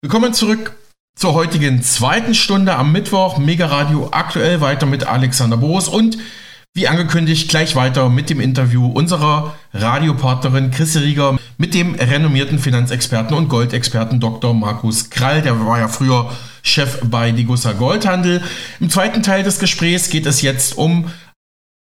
[0.00, 0.74] Willkommen zurück
[1.16, 3.38] zur heutigen zweiten Stunde am Mittwoch.
[3.38, 6.18] Mega Radio aktuell weiter mit Alexander Boos und
[6.72, 13.36] wie angekündigt gleich weiter mit dem Interview unserer Radiopartnerin Chris Rieger mit dem renommierten Finanzexperten
[13.36, 14.54] und Goldexperten Dr.
[14.54, 15.42] Markus Krall.
[15.42, 16.30] Der war ja früher
[16.62, 18.40] Chef bei Digussa Goldhandel.
[18.78, 21.10] Im zweiten Teil des Gesprächs geht es jetzt um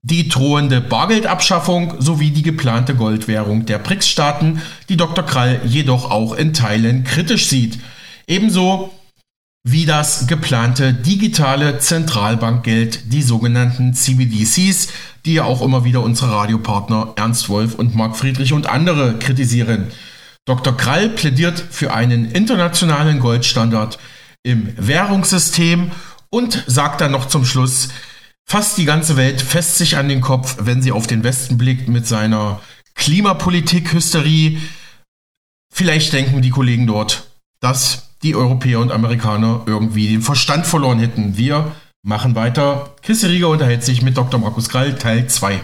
[0.04, 5.26] die drohende Bargeldabschaffung sowie die geplante Goldwährung der BRICS-Staaten, die Dr.
[5.26, 7.80] Krall jedoch auch in Teilen kritisch sieht.
[8.28, 8.92] Ebenso
[9.64, 14.88] wie das geplante digitale Zentralbankgeld, die sogenannten CBDCs,
[15.26, 19.92] die ja auch immer wieder unsere Radiopartner Ernst Wolf und Marc Friedrich und andere kritisieren.
[20.46, 20.76] Dr.
[20.76, 24.00] Krall plädiert für einen internationalen Goldstandard
[24.42, 25.92] im Währungssystem
[26.32, 27.90] und sagt dann noch zum Schluss,
[28.52, 31.88] Fast die ganze Welt fässt sich an den Kopf, wenn sie auf den Westen blickt
[31.88, 32.60] mit seiner
[32.96, 34.60] Klimapolitik-Hysterie.
[35.74, 41.38] Vielleicht denken die Kollegen dort, dass die Europäer und Amerikaner irgendwie den Verstand verloren hätten.
[41.38, 41.72] Wir
[42.04, 42.94] machen weiter.
[43.02, 44.38] Chris Rieger unterhält sich mit Dr.
[44.38, 45.62] Markus Krall, Teil 2.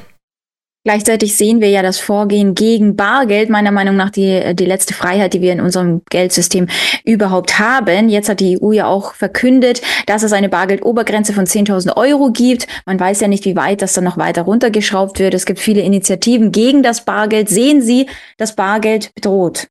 [0.88, 5.33] Gleichzeitig sehen wir ja das Vorgehen gegen Bargeld, meiner Meinung nach die, die letzte Freiheit,
[5.33, 6.67] die wir in unserem Geldsystem
[7.03, 8.07] überhaupt haben.
[8.07, 12.67] Jetzt hat die EU ja auch verkündet, dass es eine Bargeldobergrenze von 10.000 Euro gibt.
[12.85, 15.33] Man weiß ja nicht, wie weit das dann noch weiter runtergeschraubt wird.
[15.33, 17.49] Es gibt viele Initiativen gegen das Bargeld.
[17.49, 19.67] Sehen Sie das Bargeld bedroht?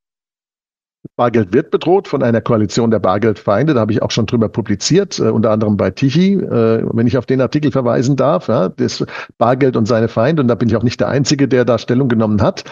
[1.17, 3.75] Bargeld wird bedroht von einer Koalition der Bargeldfeinde.
[3.75, 7.17] Da habe ich auch schon drüber publiziert, äh, unter anderem bei Tichy, äh, wenn ich
[7.17, 8.48] auf den Artikel verweisen darf.
[8.48, 9.05] Ja, das
[9.39, 10.42] Bargeld und seine Feinde.
[10.42, 12.64] Und da bin ich auch nicht der Einzige, der da Stellung genommen hat.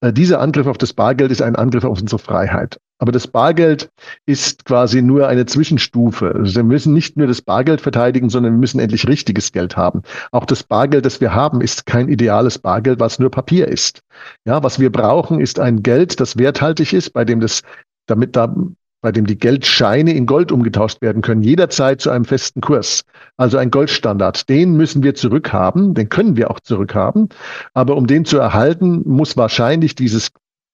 [0.00, 2.78] Äh, dieser Angriff auf das Bargeld ist ein Angriff auf unsere Freiheit.
[3.02, 3.90] Aber das Bargeld
[4.26, 6.32] ist quasi nur eine Zwischenstufe.
[6.36, 10.02] Also wir müssen nicht nur das Bargeld verteidigen, sondern wir müssen endlich richtiges Geld haben.
[10.30, 14.02] Auch das Bargeld, das wir haben, ist kein ideales Bargeld, was nur Papier ist.
[14.44, 17.62] Ja, was wir brauchen, ist ein Geld, das werthaltig ist, bei dem das,
[18.06, 18.54] damit da
[19.02, 23.02] bei dem die Geldscheine in Gold umgetauscht werden können, jederzeit zu einem festen Kurs.
[23.36, 24.48] Also ein Goldstandard.
[24.48, 27.28] Den müssen wir zurückhaben, den können wir auch zurückhaben.
[27.74, 30.30] Aber um den zu erhalten, muss wahrscheinlich dieses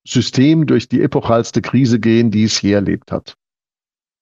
[0.06, 3.34] System durch die epochalste Krise gehen, die es je erlebt hat.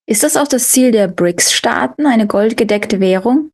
[0.08, 3.50] Ist das auch das Ziel der BRICS-Staaten, eine goldgedeckte Währung?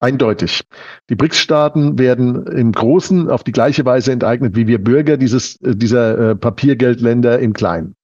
[0.00, 0.62] Eindeutig.
[1.10, 5.76] Die BRICS-Staaten werden im Großen auf die gleiche Weise enteignet wie wir Bürger dieses, äh,
[5.76, 7.94] dieser äh, Papiergeldländer im Kleinen.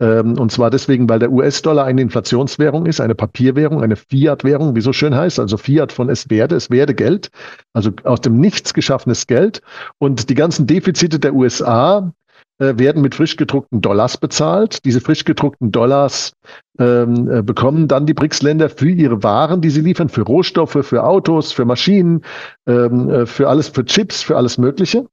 [0.00, 4.80] Ähm, und zwar deswegen, weil der US-Dollar eine Inflationswährung ist, eine Papierwährung, eine Fiat-Währung, wie
[4.80, 5.38] so schön heißt.
[5.38, 7.30] Also Fiat von es werde, es werde Geld,
[7.72, 9.62] also aus dem Nichts geschaffenes Geld.
[9.98, 12.12] Und die ganzen Defizite der USA
[12.60, 14.84] äh, werden mit frisch gedruckten Dollars bezahlt.
[14.84, 16.34] Diese frisch gedruckten Dollars
[16.78, 21.04] ähm, äh, bekommen dann die BRICS-Länder für ihre Waren, die sie liefern, für Rohstoffe, für
[21.04, 22.22] Autos, für Maschinen,
[22.66, 25.06] ähm, äh, für alles, für Chips, für alles Mögliche.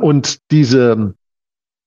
[0.00, 1.14] Und diese,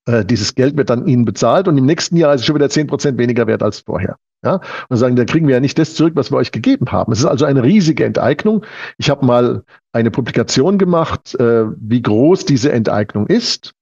[0.06, 2.70] äh, dieses Geld wird dann ihnen bezahlt und im nächsten Jahr ist es schon wieder
[2.70, 4.16] zehn Prozent weniger wert als vorher.
[4.44, 7.12] Ja, und sagen, dann kriegen wir ja nicht das zurück, was wir euch gegeben haben.
[7.12, 8.64] Es ist also eine riesige Enteignung.
[8.98, 9.62] Ich habe mal
[9.92, 13.72] eine Publikation gemacht, äh, wie groß diese Enteignung ist.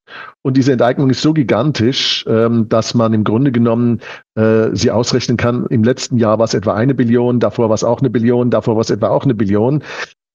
[0.43, 4.01] Und diese Enteignung ist so gigantisch, ähm, dass man im Grunde genommen
[4.35, 5.65] äh, sie ausrechnen kann.
[5.71, 8.75] Im letzten Jahr war es etwa eine Billion, davor war es auch eine Billion, davor
[8.75, 9.83] war es etwa auch eine Billion.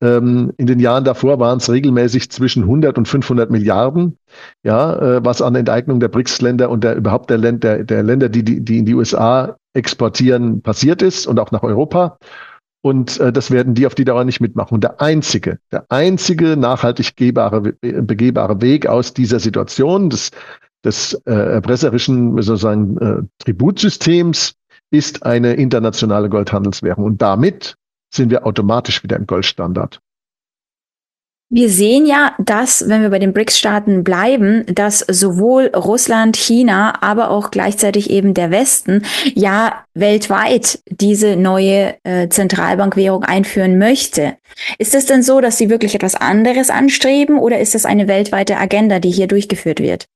[0.01, 4.17] Ähm, in den Jahren davor waren es regelmäßig zwischen 100 und 500 Milliarden,
[4.63, 8.43] ja, äh, was an Enteignung der BRICS-Länder und der, überhaupt der, Länder, der Länder, die,
[8.43, 12.17] die, die in die USA exportieren, passiert ist und auch nach Europa.
[12.81, 14.75] Und äh, das werden die auf die Dauer nicht mitmachen.
[14.75, 20.31] Und der einzige, der einzige nachhaltig gehbare, begehbare Weg aus dieser Situation des,
[20.83, 24.55] des äh, erpresserischen sozusagen äh, Tributsystems
[24.91, 27.05] ist eine internationale Goldhandelswährung.
[27.05, 27.75] Und damit
[28.15, 29.99] sind wir automatisch wieder im Goldstandard.
[31.51, 37.29] Wir sehen ja, dass, wenn wir bei den BRICS-Staaten bleiben, dass sowohl Russland, China, aber
[37.29, 39.05] auch gleichzeitig eben der Westen
[39.35, 44.37] ja weltweit diese neue äh, Zentralbankwährung einführen möchte.
[44.79, 48.57] Ist es denn so, dass sie wirklich etwas anderes anstreben oder ist das eine weltweite
[48.57, 50.07] Agenda, die hier durchgeführt wird?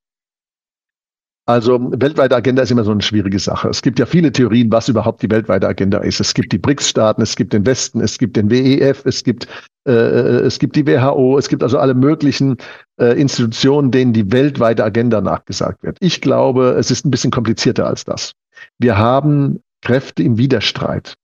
[1.50, 3.68] Also weltweite Agenda ist immer so eine schwierige Sache.
[3.68, 6.20] Es gibt ja viele Theorien, was überhaupt die weltweite Agenda ist.
[6.20, 9.48] Es gibt die BRICS-Staaten, es gibt den Westen, es gibt den WEF, es gibt,
[9.84, 12.56] äh, es gibt die WHO, es gibt also alle möglichen
[13.00, 15.96] äh, Institutionen, denen die weltweite Agenda nachgesagt wird.
[15.98, 18.30] Ich glaube, es ist ein bisschen komplizierter als das.
[18.78, 21.16] Wir haben Kräfte im Widerstreit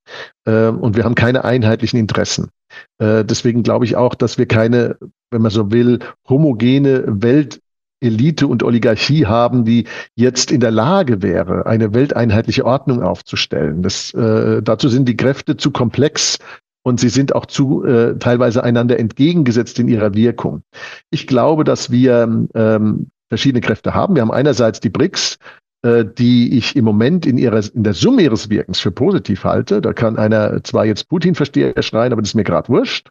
[0.43, 2.49] äh, und wir haben keine einheitlichen Interessen.
[2.97, 4.97] Äh, deswegen glaube ich auch, dass wir keine,
[5.31, 7.61] wenn man so will, homogene Welt
[7.99, 9.85] Elite und Oligarchie haben, die
[10.15, 13.81] jetzt in der Lage wäre, eine welteinheitliche Ordnung aufzustellen.
[13.81, 16.37] Das, äh, dazu sind die Kräfte zu komplex
[16.83, 20.61] und sie sind auch zu äh, teilweise einander entgegengesetzt in ihrer Wirkung.
[21.09, 24.15] Ich glaube, dass wir ähm, verschiedene Kräfte haben.
[24.15, 25.37] Wir haben einerseits die BRICS,
[25.83, 29.81] äh, die ich im Moment in, ihrer, in der Summe ihres Wirkens für positiv halte.
[29.81, 33.09] Da kann einer zwar jetzt Putin-Versteher schreien, aber das ist mir gerade wurscht.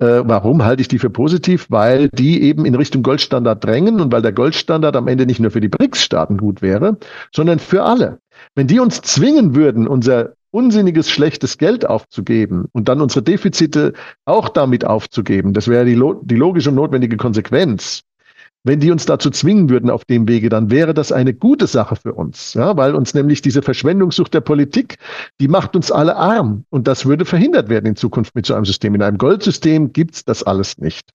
[0.00, 1.66] Äh, warum halte ich die für positiv?
[1.70, 5.50] Weil die eben in Richtung Goldstandard drängen und weil der Goldstandard am Ende nicht nur
[5.50, 6.98] für die BRICS-Staaten gut wäre,
[7.34, 8.20] sondern für alle.
[8.54, 13.92] Wenn die uns zwingen würden, unser unsinniges, schlechtes Geld aufzugeben und dann unsere Defizite
[14.24, 18.02] auch damit aufzugeben, das wäre die, die logische und notwendige Konsequenz,
[18.68, 21.96] wenn die uns dazu zwingen würden auf dem Wege, dann wäre das eine gute Sache
[21.96, 24.98] für uns, ja, weil uns nämlich diese Verschwendungssucht der Politik,
[25.40, 28.66] die macht uns alle arm und das würde verhindert werden in Zukunft mit so einem
[28.66, 28.94] System.
[28.94, 31.10] In einem Goldsystem gibt's das alles nicht.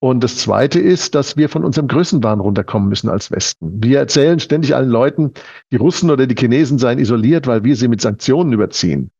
[0.00, 3.82] Und das Zweite ist, dass wir von unserem Größenwahn runterkommen müssen als Westen.
[3.82, 5.32] Wir erzählen ständig allen Leuten,
[5.72, 9.10] die Russen oder die Chinesen seien isoliert, weil wir sie mit Sanktionen überziehen.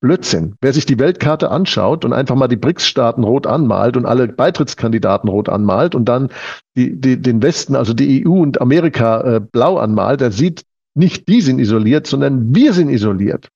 [0.00, 0.54] Blödsinn.
[0.60, 5.28] Wer sich die Weltkarte anschaut und einfach mal die BRICS-Staaten rot anmalt und alle Beitrittskandidaten
[5.28, 6.28] rot anmalt und dann
[6.76, 10.64] die, die, den Westen, also die EU und Amerika äh, blau anmalt, der sieht
[10.94, 13.48] nicht die sind isoliert, sondern wir sind isoliert.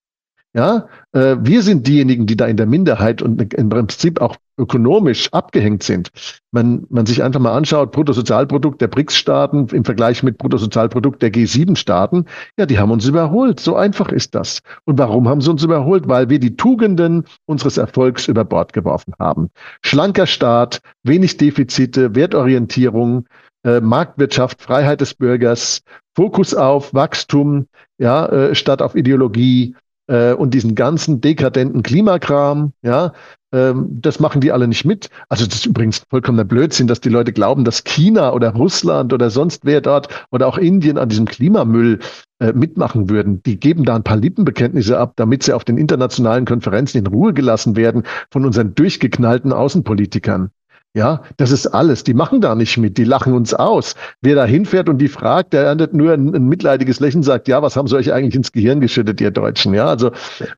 [0.53, 5.33] Ja, äh, wir sind diejenigen, die da in der Minderheit und im Prinzip auch ökonomisch
[5.33, 6.11] abgehängt sind.
[6.51, 12.27] Man, man sich einfach mal anschaut, Bruttosozialprodukt der BRICS-Staaten im Vergleich mit Bruttosozialprodukt der G7-Staaten,
[12.59, 13.61] ja, die haben uns überholt.
[13.61, 14.61] So einfach ist das.
[14.85, 16.09] Und warum haben sie uns überholt?
[16.09, 19.51] Weil wir die Tugenden unseres Erfolgs über Bord geworfen haben.
[19.83, 23.27] Schlanker Staat, wenig Defizite, Wertorientierung,
[23.65, 25.83] äh, Marktwirtschaft, Freiheit des Bürgers,
[26.17, 27.67] Fokus auf Wachstum,
[27.99, 29.77] ja, äh, statt auf Ideologie,
[30.11, 33.13] äh, und diesen ganzen dekadenten Klimakram, ja,
[33.53, 35.09] ähm, das machen die alle nicht mit.
[35.29, 39.31] Also das ist übrigens vollkommener Blödsinn, dass die Leute glauben, dass China oder Russland oder
[39.31, 42.01] sonst wer dort oder auch Indien an diesem Klimamüll
[42.41, 43.43] äh, mitmachen würden.
[43.45, 47.33] Die geben da ein paar Lippenbekenntnisse ab, damit sie auf den internationalen Konferenzen in Ruhe
[47.33, 50.51] gelassen werden von unseren durchgeknallten Außenpolitikern.
[50.97, 52.03] Ja, das ist alles.
[52.03, 52.99] Die machen da nicht mit.
[52.99, 53.95] Die lachen uns aus.
[54.23, 57.63] Wer da hinfährt und die fragt, der erntet nur ein, ein, mitleidiges Lächeln, sagt, ja,
[57.63, 59.73] was haben sie euch eigentlich ins Gehirn geschüttet, ihr Deutschen?
[59.73, 60.11] Ja, also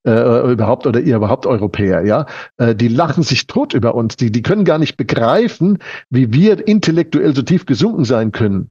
[0.06, 2.06] äh, überhaupt oder ihr überhaupt Europäer.
[2.06, 2.24] Ja,
[2.56, 4.16] äh, die lachen sich tot über uns.
[4.16, 8.70] Die, die können gar nicht begreifen, wie wir intellektuell so tief gesunken sein können.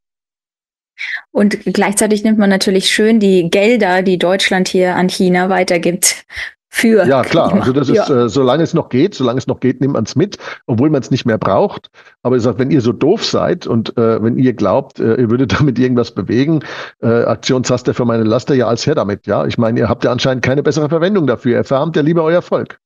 [1.32, 6.26] Und gleichzeitig nimmt man natürlich schön die Gelder, die Deutschland hier an China weitergibt,
[6.74, 7.06] für.
[7.06, 7.54] Ja, klar.
[7.54, 8.26] Also das ist, ja.
[8.26, 10.38] äh, solange es noch geht, solange es noch geht, nimmt man es mit,
[10.68, 11.90] obwohl man es nicht mehr braucht.
[12.24, 15.30] Aber ich sage, wenn ihr so doof seid und äh, wenn ihr glaubt, äh, ihr
[15.30, 16.62] würdet damit irgendwas bewegen,
[17.02, 19.28] äh, Aktionshaster für meine Laster, ja, als her damit.
[19.28, 21.58] Ja, ich meine, ihr habt ja anscheinend keine bessere Verwendung dafür.
[21.58, 22.80] Ihr verarmt ja lieber euer Volk.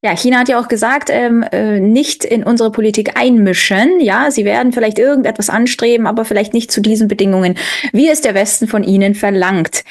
[0.00, 4.00] Ja, China hat ja auch gesagt, ähm, äh, nicht in unsere Politik einmischen.
[4.00, 7.56] Ja, sie werden vielleicht irgendetwas anstreben, aber vielleicht nicht zu diesen Bedingungen,
[7.92, 9.82] wie es der Westen von ihnen verlangt.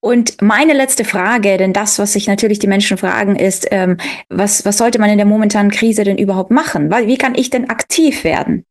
[0.00, 3.96] Und meine letzte Frage, denn das, was sich natürlich die Menschen fragen, ist, ähm,
[4.28, 6.90] was, was sollte man in der momentanen Krise denn überhaupt machen?
[6.90, 8.66] Wie kann ich denn aktiv werden?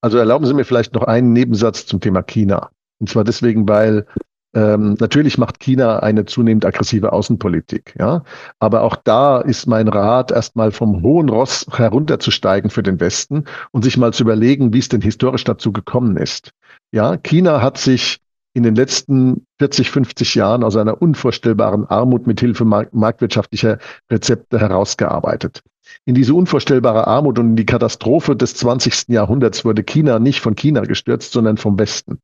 [0.00, 2.70] Also erlauben Sie mir vielleicht noch einen Nebensatz zum Thema China.
[3.00, 4.06] Und zwar deswegen, weil
[4.54, 8.22] ähm, natürlich macht China eine zunehmend aggressive Außenpolitik, ja.
[8.60, 13.82] Aber auch da ist mein Rat, erstmal vom hohen Ross herunterzusteigen für den Westen und
[13.82, 16.50] sich mal zu überlegen, wie es denn historisch dazu gekommen ist.
[16.92, 18.20] Ja, China hat sich
[18.54, 23.78] in den letzten 40, 50 Jahren aus einer unvorstellbaren Armut mit Hilfe marktwirtschaftlicher
[24.08, 25.62] Rezepte herausgearbeitet.
[26.04, 29.08] In diese unvorstellbare Armut und in die Katastrophe des 20.
[29.08, 32.20] Jahrhunderts wurde China nicht von China gestürzt, sondern vom Westen.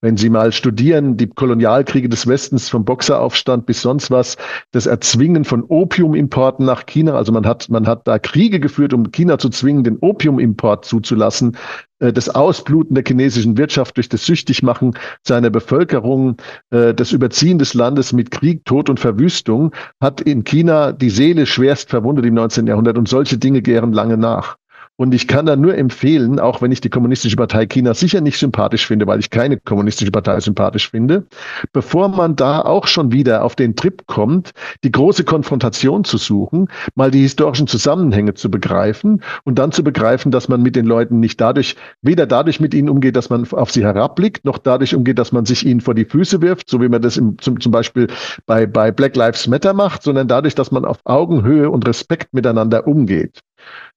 [0.00, 4.36] Wenn Sie mal studieren, die Kolonialkriege des Westens vom Boxeraufstand bis sonst was,
[4.70, 9.10] das Erzwingen von Opiumimporten nach China, also man hat, man hat da Kriege geführt, um
[9.10, 11.56] China zu zwingen, den Opiumimport zuzulassen,
[11.98, 14.96] äh, das Ausbluten der chinesischen Wirtschaft durch das Süchtigmachen
[15.26, 16.36] seiner Bevölkerung,
[16.70, 21.44] äh, das Überziehen des Landes mit Krieg, Tod und Verwüstung hat in China die Seele
[21.44, 22.68] schwerst verwundet im 19.
[22.68, 24.58] Jahrhundert und solche Dinge gären lange nach.
[25.00, 28.36] Und ich kann da nur empfehlen, auch wenn ich die Kommunistische Partei China sicher nicht
[28.36, 31.24] sympathisch finde, weil ich keine kommunistische Partei sympathisch finde,
[31.72, 34.50] bevor man da auch schon wieder auf den Trip kommt,
[34.82, 40.32] die große Konfrontation zu suchen, mal die historischen Zusammenhänge zu begreifen und dann zu begreifen,
[40.32, 43.70] dass man mit den Leuten nicht dadurch, weder dadurch mit ihnen umgeht, dass man auf
[43.70, 46.88] sie herabblickt, noch dadurch umgeht, dass man sich ihnen vor die Füße wirft, so wie
[46.88, 48.08] man das im, zum, zum Beispiel
[48.46, 52.88] bei, bei Black Lives Matter macht, sondern dadurch, dass man auf Augenhöhe und Respekt miteinander
[52.88, 53.44] umgeht.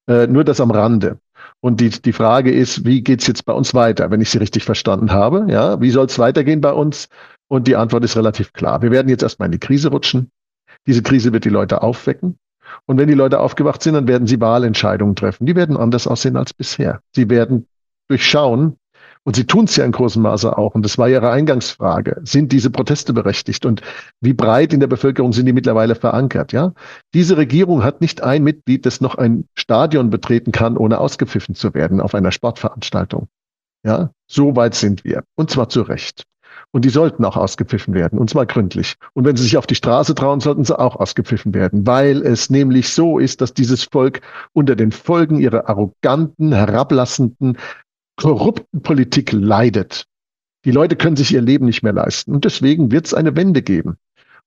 [0.08, 1.18] Äh, nur das am Rande.
[1.60, 4.64] Und die, die Frage ist, wie geht's jetzt bei uns weiter, wenn ich sie richtig
[4.64, 5.46] verstanden habe?
[5.48, 7.08] Ja, wie soll es weitergehen bei uns?
[7.48, 8.82] Und die Antwort ist relativ klar.
[8.82, 10.30] Wir werden jetzt erstmal in die Krise rutschen.
[10.86, 12.38] Diese Krise wird die Leute aufwecken.
[12.86, 15.46] Und wenn die Leute aufgewacht sind, dann werden sie Wahlentscheidungen treffen.
[15.46, 17.00] Die werden anders aussehen als bisher.
[17.14, 17.68] Sie werden
[18.08, 18.76] durchschauen,
[19.24, 20.74] und sie tun es ja in großem Maße auch.
[20.74, 22.20] Und das war Ihre Eingangsfrage.
[22.24, 23.64] Sind diese Proteste berechtigt?
[23.64, 23.82] Und
[24.20, 26.52] wie breit in der Bevölkerung sind die mittlerweile verankert?
[26.52, 26.72] Ja,
[27.14, 31.72] diese Regierung hat nicht ein Mitglied, das noch ein Stadion betreten kann, ohne ausgepfiffen zu
[31.74, 33.28] werden auf einer Sportveranstaltung.
[33.84, 35.22] Ja, so weit sind wir.
[35.36, 36.24] Und zwar zu Recht.
[36.74, 38.94] Und die sollten auch ausgepfiffen werden, und zwar gründlich.
[39.12, 42.48] Und wenn sie sich auf die Straße trauen, sollten sie auch ausgepfiffen werden, weil es
[42.48, 44.22] nämlich so ist, dass dieses Volk
[44.54, 47.58] unter den Folgen ihrer arroganten, herablassenden,
[48.16, 50.06] korrupten Politik leidet.
[50.64, 52.32] Die Leute können sich ihr Leben nicht mehr leisten.
[52.34, 53.96] Und deswegen wird es eine Wende geben.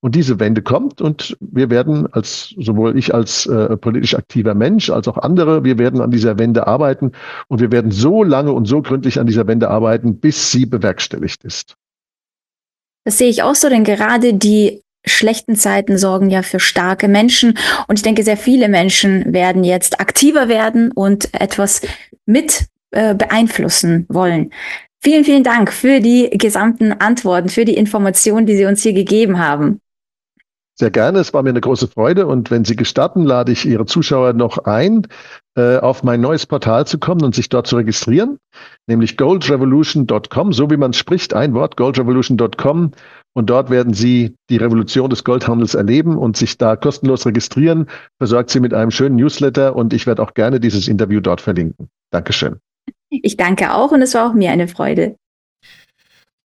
[0.01, 4.89] Und diese Wende kommt und wir werden als, sowohl ich als äh, politisch aktiver Mensch
[4.89, 7.13] als auch andere, wir werden an dieser Wende arbeiten
[7.47, 11.43] und wir werden so lange und so gründlich an dieser Wende arbeiten, bis sie bewerkstelligt
[11.43, 11.75] ist.
[13.03, 17.57] Das sehe ich auch so, denn gerade die schlechten Zeiten sorgen ja für starke Menschen.
[17.87, 21.81] Und ich denke, sehr viele Menschen werden jetzt aktiver werden und etwas
[22.25, 24.51] mit äh, beeinflussen wollen.
[25.01, 29.37] Vielen, vielen Dank für die gesamten Antworten, für die Informationen, die Sie uns hier gegeben
[29.39, 29.79] haben.
[30.77, 33.85] Sehr gerne, es war mir eine große Freude und wenn Sie gestatten, lade ich Ihre
[33.85, 35.07] Zuschauer noch ein,
[35.55, 38.39] äh, auf mein neues Portal zu kommen und sich dort zu registrieren,
[38.85, 42.91] nämlich goldrevolution.com, so wie man spricht, ein Wort, goldrevolution.com
[43.33, 47.87] und dort werden Sie die Revolution des Goldhandels erleben und sich da kostenlos registrieren,
[48.17, 51.87] versorgt Sie mit einem schönen Newsletter und ich werde auch gerne dieses Interview dort verlinken.
[52.11, 52.59] Dankeschön.
[53.23, 55.15] Ich danke auch und es war auch mir eine Freude.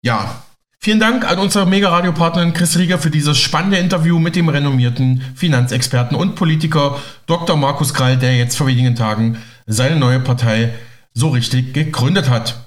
[0.03, 0.43] Ja,
[0.79, 6.15] Vielen Dank an unsere Mega-Radio-Partnerin Chris Rieger für dieses spannende Interview mit dem renommierten Finanzexperten
[6.15, 7.57] und Politiker Dr.
[7.57, 10.73] Markus Krall, der jetzt vor wenigen Tagen seine neue Partei
[11.13, 12.63] so richtig gegründet hat.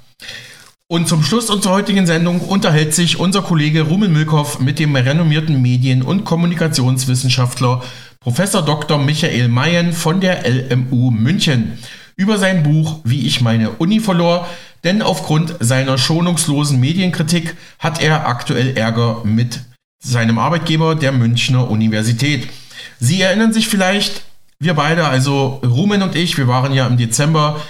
[0.89, 5.63] Und zum Schluss unserer heutigen Sendung unterhält sich unser Kollege Rumel Milkow mit dem renommierten
[5.63, 7.83] Medien- und Kommunikationswissenschaftler
[8.19, 8.99] Professor Dr.
[8.99, 11.79] Michael Mayen von der LMU München
[12.21, 14.47] über sein Buch Wie ich meine Uni verlor,
[14.85, 19.61] denn aufgrund seiner schonungslosen Medienkritik hat er aktuell Ärger mit
[20.05, 22.49] seinem Arbeitgeber, der Münchner Universität.
[22.99, 24.23] Sie erinnern sich vielleicht,
[24.59, 27.63] wir beide, also Rumen und ich, wir waren ja im Dezember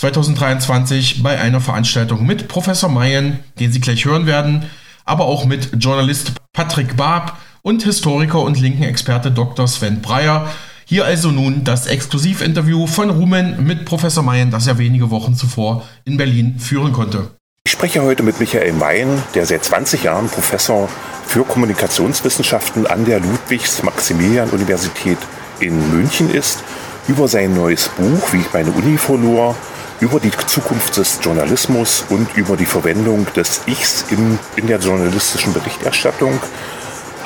[0.00, 4.66] 2023 bei einer Veranstaltung mit Professor Mayen, den Sie gleich hören werden,
[5.04, 9.66] aber auch mit Journalist Patrick Barb und Historiker und linken Experte Dr.
[9.66, 10.48] Sven Breyer
[10.88, 15.86] hier also nun das Exklusivinterview von Rumen mit Professor Mayen, das er wenige Wochen zuvor
[16.06, 17.32] in Berlin führen konnte.
[17.64, 20.88] Ich spreche heute mit Michael Mayen, der seit 20 Jahren Professor
[21.26, 25.18] für Kommunikationswissenschaften an der Ludwigs-Maximilian-Universität
[25.60, 26.64] in München ist,
[27.06, 29.54] über sein neues Buch, wie ich meine Uni verlor,
[30.00, 35.52] über die Zukunft des Journalismus und über die Verwendung des Ichs in, in der journalistischen
[35.52, 36.40] Berichterstattung.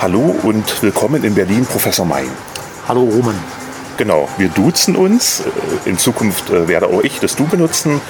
[0.00, 2.51] Hallo und willkommen in Berlin, Professor Mayen.
[2.88, 3.38] Hallo Roman.
[3.96, 5.40] Genau, wir duzen uns.
[5.40, 8.00] Äh, in Zukunft äh, werde auch ich das Du benutzen.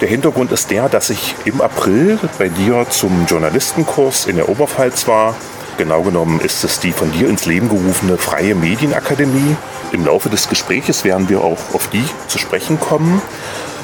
[0.00, 5.08] Der Hintergrund ist der, dass ich im April bei dir zum Journalistenkurs in der Oberpfalz
[5.08, 5.34] war.
[5.78, 9.56] Genau genommen ist es die von dir ins Leben gerufene Freie Medienakademie.
[9.90, 13.20] Im Laufe des Gespräches werden wir auch auf die zu sprechen kommen.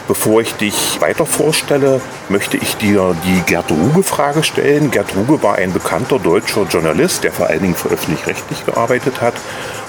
[0.06, 4.92] Bevor ich dich weiter vorstelle, möchte ich dir die Gerd Ruge-Frage stellen.
[4.92, 9.34] Gerd Ruge war ein bekannter deutscher Journalist, der vor allen Dingen für öffentlich-rechtlich gearbeitet hat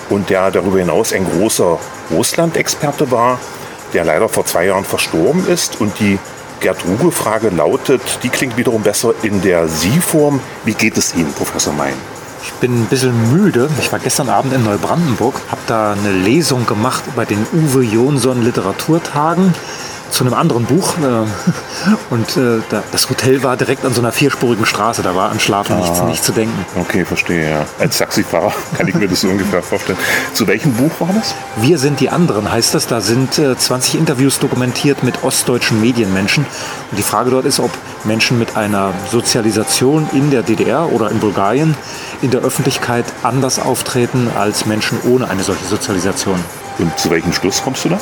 [0.09, 1.79] und der darüber hinaus ein großer
[2.11, 3.39] Russland-Experte war,
[3.93, 5.79] der leider vor zwei Jahren verstorben ist.
[5.81, 6.19] Und die
[6.59, 10.39] Gerd Ruge-Frage lautet, die klingt wiederum besser in der Sie-Form.
[10.65, 11.93] Wie geht es Ihnen, Professor Mein?
[12.41, 13.69] Ich bin ein bisschen müde.
[13.79, 18.41] Ich war gestern Abend in Neubrandenburg, habe da eine Lesung gemacht bei den Uwe Jonsson
[18.41, 19.53] Literaturtagen
[20.09, 20.95] zu einem anderen Buch.
[20.97, 21.25] Äh,
[22.13, 22.61] und äh,
[22.91, 25.01] das Hotel war direkt an so einer vierspurigen Straße.
[25.01, 26.65] Da war an Schlafen ah, nichts, nicht zu denken.
[26.79, 27.49] Okay, verstehe.
[27.49, 27.65] Ja.
[27.79, 29.97] Als Taxifahrer kann ich mir das so ungefähr vorstellen.
[30.33, 31.35] Zu welchem Buch war das?
[31.57, 32.87] Wir sind die anderen, heißt das.
[32.87, 36.45] Da sind 20 äh, Interviews dokumentiert mit ostdeutschen Medienmenschen.
[36.91, 37.71] Und die Frage dort ist, ob
[38.03, 41.75] Menschen mit einer Sozialisation in der DDR oder in Bulgarien
[42.21, 46.39] in der Öffentlichkeit anders auftreten als Menschen ohne eine solche Sozialisation.
[46.79, 47.99] Und zu welchem Schluss kommst du da?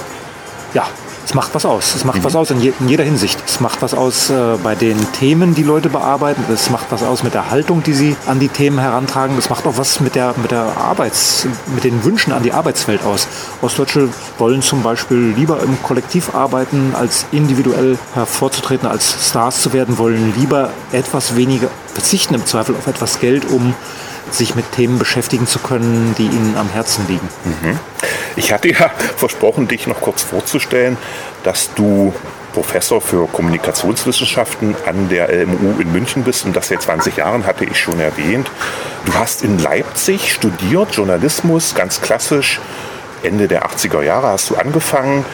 [0.74, 0.88] Ja,
[1.26, 1.96] es macht was aus.
[1.96, 2.24] Es macht mhm.
[2.24, 3.42] was aus in, je, in, jeder Hinsicht.
[3.48, 6.44] Es macht was aus äh, bei den Themen, die Leute bearbeiten.
[6.54, 9.36] Es macht was aus mit der Haltung, die sie an die Themen herantragen.
[9.38, 13.04] Es macht auch was mit der, mit der Arbeits, mit den Wünschen an die Arbeitswelt
[13.04, 13.28] aus.
[13.62, 19.98] Ostdeutsche wollen zum Beispiel lieber im Kollektiv arbeiten, als individuell hervorzutreten, als Stars zu werden,
[19.98, 23.74] wollen lieber etwas weniger verzichten im Zweifel auf etwas Geld, um
[24.32, 27.28] sich mit Themen beschäftigen zu können, die Ihnen am Herzen liegen.
[27.44, 27.80] Mhm.
[28.36, 30.98] Ich hatte ja versprochen, dich noch kurz vorzustellen,
[31.44, 32.14] dass du
[32.54, 37.66] Professor für Kommunikationswissenschaften an der LMU in München bist und das seit 20 Jahren, hatte
[37.66, 38.50] ich schon erwähnt.
[39.06, 42.62] Du hast in Leipzig studiert, Journalismus, ganz klassisch.
[43.24, 45.26] Ende der 80er Jahre hast du angefangen.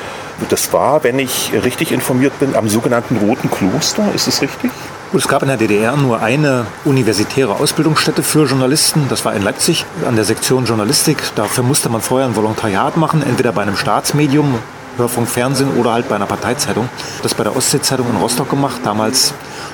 [0.50, 4.12] Das war, wenn ich richtig informiert bin, am sogenannten Roten Kloster.
[4.16, 4.72] Ist es richtig?
[5.14, 9.08] Es gab in der DDR nur eine universitäre Ausbildungsstätte für Journalisten.
[9.10, 11.18] Das war in Leipzig an der Sektion Journalistik.
[11.36, 14.60] Dafür musste man vorher ein Volontariat machen, entweder bei einem Staatsmedium,
[14.96, 16.88] Hörfunk, Fernsehen oder halt bei einer Parteizeitung.
[17.24, 19.34] Das bei der Ostsee-Zeitung in Rostock gemacht, damals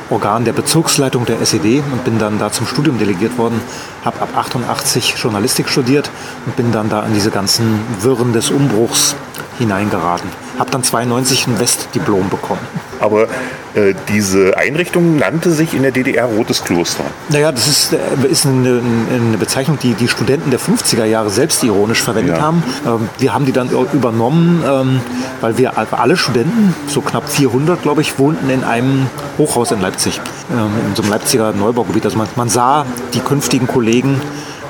[0.10, 3.62] Organ der Bezirksleitung der SED und bin dann da zum Studium delegiert worden,
[4.03, 6.10] habe ab 88 Journalistik studiert
[6.48, 9.15] und bin dann da in diese ganzen Wirren des Umbruchs
[9.60, 10.47] hineingeraten.
[10.59, 12.61] Habe dann 92 ein Westdiplom bekommen.
[12.99, 13.27] Aber
[13.75, 17.03] äh, diese Einrichtung nannte sich in der DDR Rotes Kloster.
[17.29, 17.97] Naja, das ist, äh,
[18.27, 18.81] ist eine,
[19.13, 22.41] eine, Bezeichnung, die die Studenten der 50er Jahre selbst ironisch verwendet ja.
[22.41, 22.63] haben.
[22.85, 25.01] Ähm, wir haben die dann übernommen, ähm,
[25.41, 30.19] weil wir alle Studenten, so knapp 400 glaube ich, wohnten in einem Hochhaus in Leipzig,
[30.51, 32.05] ähm, in so einem Leipziger Neubaugebiet.
[32.05, 34.19] Also man, man sah die künftigen Kollegen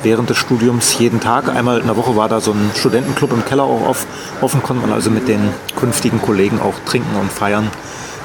[0.08, 1.54] während des Studiums jeden Tag.
[1.54, 3.94] Einmal in der Woche war da so ein Studentenclub im Keller auch
[4.40, 5.42] offen, konnte man also mit den
[5.76, 7.70] künftigen Kollegen auch trinken und feiern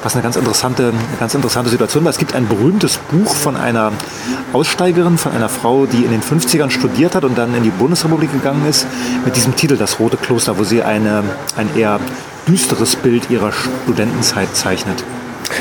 [0.04, 2.10] was eine ganz interessante, eine ganz interessante Situation war.
[2.10, 3.92] Es gibt ein berühmtes Buch von einer
[4.52, 8.32] Aussteigerin, von einer Frau, die in den 50ern studiert hat und dann in die Bundesrepublik
[8.32, 8.86] gegangen ist,
[9.24, 11.22] mit diesem Titel Das Rote Kloster, wo sie eine,
[11.56, 12.00] ein eher
[12.48, 15.04] düsteres Bild ihrer Studentenzeit zeichnet.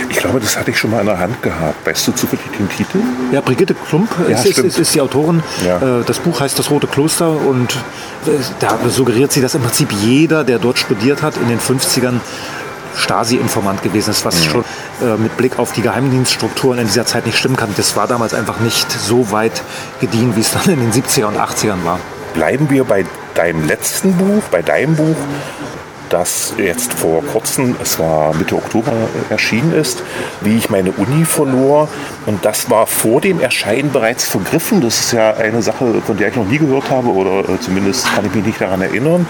[0.09, 1.85] Ich glaube, das hatte ich schon mal in der Hand gehabt.
[1.85, 2.99] Weißt du zufällig den Titel?
[3.31, 5.43] Ja, Brigitte Klump ja, ist, ist, ist, die Autorin.
[5.65, 5.99] Ja.
[5.99, 7.73] Äh, das Buch heißt Das Rote Kloster und
[8.25, 12.19] äh, da suggeriert sie, dass im Prinzip jeder, der dort studiert hat, in den 50ern
[12.95, 14.49] Stasi-Informant gewesen ist, was mhm.
[14.49, 14.65] schon
[15.01, 17.69] äh, mit Blick auf die Geheimdienststrukturen in dieser Zeit nicht stimmen kann.
[17.77, 19.61] Das war damals einfach nicht so weit
[19.99, 21.99] gediehen, wie es dann in den 70er und 80ern war.
[22.33, 25.15] Bleiben wir bei deinem letzten Buch, bei deinem Buch
[26.11, 28.91] das jetzt vor kurzem, es war Mitte Oktober
[29.29, 30.03] erschienen ist,
[30.41, 31.87] wie ich meine Uni verlor.
[32.25, 34.81] Und das war vor dem Erscheinen bereits vergriffen.
[34.81, 38.13] Das ist ja eine Sache, von der ich noch nie gehört habe oder äh, zumindest
[38.13, 39.25] kann ich mich nicht daran erinnern.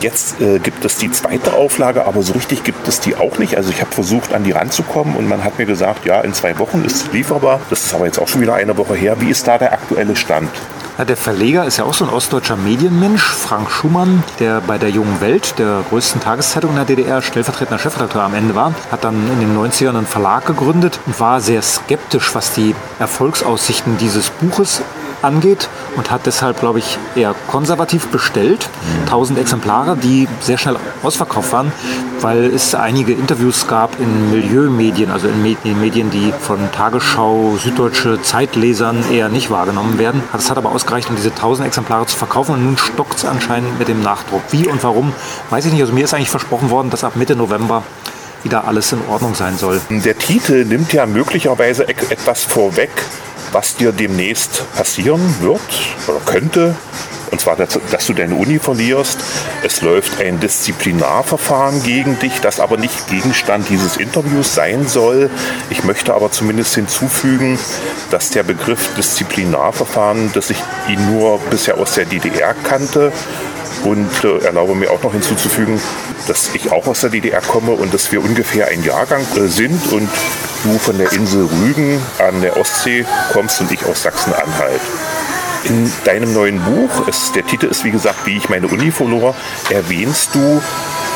[0.00, 3.56] Jetzt äh, gibt es die zweite Auflage, aber so richtig gibt es die auch nicht.
[3.56, 6.58] Also ich habe versucht, an die ranzukommen und man hat mir gesagt, ja, in zwei
[6.58, 7.60] Wochen ist es lieferbar.
[7.70, 9.20] Das ist aber jetzt auch schon wieder eine Woche her.
[9.20, 10.50] Wie ist da der aktuelle Stand?
[10.98, 14.90] Ja, der Verleger ist ja auch so ein ostdeutscher Medienmensch, Frank Schumann, der bei der
[14.90, 19.14] Jungen Welt, der größten Tageszeitung in der DDR, stellvertretender Chefredakteur am Ende war, hat dann
[19.32, 24.82] in den 90ern einen Verlag gegründet und war sehr skeptisch, was die Erfolgsaussichten dieses Buches
[25.22, 28.68] angeht und hat deshalb, glaube ich, eher konservativ bestellt.
[29.04, 31.72] 1000 Exemplare, die sehr schnell ausverkauft waren,
[32.20, 39.04] weil es einige Interviews gab in Milieumedien, also in Medien, die von Tagesschau, süddeutsche Zeitlesern
[39.10, 40.22] eher nicht wahrgenommen werden.
[40.32, 43.78] Das hat aber ausgereicht, um diese 1000 Exemplare zu verkaufen und nun stockt es anscheinend
[43.78, 44.42] mit dem Nachdruck.
[44.50, 45.12] Wie und warum,
[45.50, 45.82] weiß ich nicht.
[45.82, 47.82] Also mir ist eigentlich versprochen worden, dass ab Mitte November
[48.42, 49.80] wieder alles in Ordnung sein soll.
[49.88, 52.90] Der Titel nimmt ja möglicherweise etwas vorweg,
[53.52, 55.60] was dir demnächst passieren wird
[56.08, 56.74] oder könnte.
[57.32, 59.18] Und zwar, dass, dass, du deine Uni verlierst.
[59.64, 65.30] Es läuft ein Disziplinarverfahren gegen dich, das aber nicht Gegenstand dieses Interviews sein soll.
[65.70, 67.58] Ich möchte aber zumindest hinzufügen,
[68.10, 73.12] dass der Begriff Disziplinarverfahren, dass ich ihn nur bisher aus der DDR kannte,
[73.84, 75.80] und äh, erlaube mir auch noch hinzuzufügen,
[76.28, 79.92] dass ich auch aus der DDR komme und dass wir ungefähr ein Jahrgang äh, sind
[79.92, 80.08] und
[80.62, 84.80] du von der Insel Rügen an der Ostsee kommst und ich aus Sachsen-Anhalt.
[85.64, 89.34] In deinem neuen Buch, es, der Titel ist wie gesagt, wie ich meine Uni verlor,
[89.70, 90.62] erwähnst du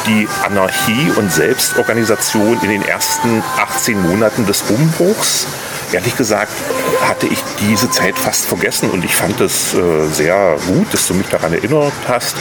[0.06, 5.46] die Anarchie und Selbstorganisation in den ersten 18 Monaten des Umbruchs
[5.92, 6.52] ehrlich gesagt
[7.02, 11.14] hatte ich diese Zeit fast vergessen und ich fand es äh, sehr gut, dass du
[11.14, 12.36] mich daran erinnert hast,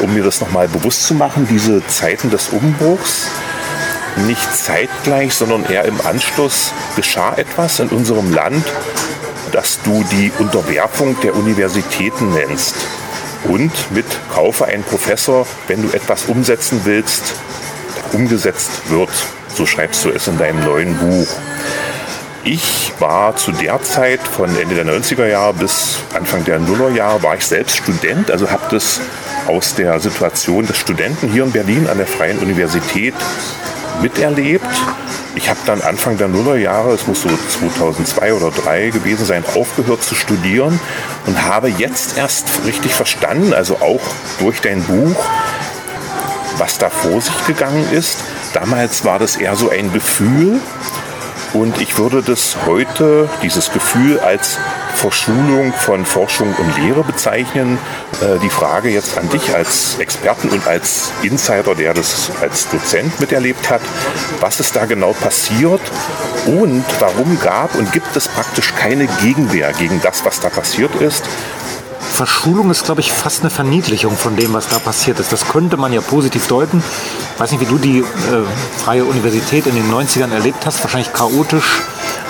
[0.00, 3.28] um mir das nochmal bewusst zu machen, diese Zeiten des Umbruchs.
[4.26, 8.64] Nicht zeitgleich, sondern eher im Anschluss geschah etwas in unserem Land,
[9.52, 12.74] das du die Unterwerfung der Universitäten nennst.
[13.44, 17.34] Und mit Kaufe einen Professor, wenn du etwas umsetzen willst,
[18.12, 19.10] umgesetzt wird.
[19.54, 21.28] So schreibst du es in deinem neuen Buch.
[22.44, 27.34] Ich war zu der Zeit von Ende der 90er Jahre bis Anfang der Nullerjahre war
[27.36, 29.00] ich selbst Student, also habe das
[29.46, 33.14] aus der Situation des Studenten hier in Berlin an der Freien Universität
[34.00, 34.64] miterlebt.
[35.36, 40.02] Ich habe dann Anfang der Nullerjahre, es muss so 2002 oder 2003 gewesen sein, aufgehört
[40.02, 40.80] zu studieren
[41.26, 44.00] und habe jetzt erst richtig verstanden, also auch
[44.40, 45.16] durch dein Buch,
[46.58, 48.18] was da vor sich gegangen ist.
[48.52, 50.60] Damals war das eher so ein Gefühl
[51.52, 54.58] und ich würde das heute, dieses Gefühl, als
[55.00, 57.78] Verschulung von Forschung und Lehre bezeichnen.
[58.20, 63.18] Äh, die Frage jetzt an dich als Experten und als Insider, der das als Dozent
[63.18, 63.80] miterlebt hat,
[64.40, 65.80] was ist da genau passiert
[66.44, 71.24] und warum gab und gibt es praktisch keine Gegenwehr gegen das, was da passiert ist.
[72.12, 75.32] Verschulung ist, glaube ich, fast eine Verniedlichung von dem, was da passiert ist.
[75.32, 76.82] Das könnte man ja positiv deuten.
[77.34, 78.04] Ich weiß nicht, wie du die äh,
[78.84, 80.82] Freie Universität in den 90ern erlebt hast.
[80.82, 81.80] Wahrscheinlich chaotisch,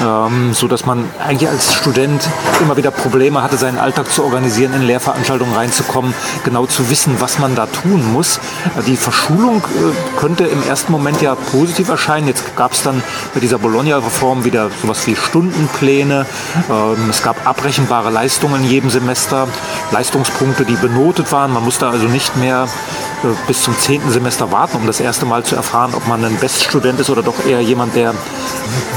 [0.00, 2.22] ähm, so dass man eigentlich als Student
[2.60, 7.38] immer wieder Probleme hatte, seinen Alltag zu organisieren, in Lehrveranstaltungen reinzukommen, genau zu wissen, was
[7.38, 8.40] man da tun muss.
[8.86, 12.28] Die Verschulung äh, könnte im ersten Moment ja positiv erscheinen.
[12.28, 13.02] Jetzt gab es dann
[13.34, 16.26] bei dieser Bologna-Reform wieder sowas wie Stundenpläne.
[16.70, 19.48] Ähm, es gab abrechenbare Leistungen in jedem Semester,
[19.90, 21.52] Leistungspunkte, die benotet waren.
[21.52, 23.09] Man musste also nicht mehr äh,
[23.46, 27.00] bis zum zehnten Semester warten, um das erste Mal zu erfahren, ob man ein Beststudent
[27.00, 28.14] ist oder doch eher jemand, der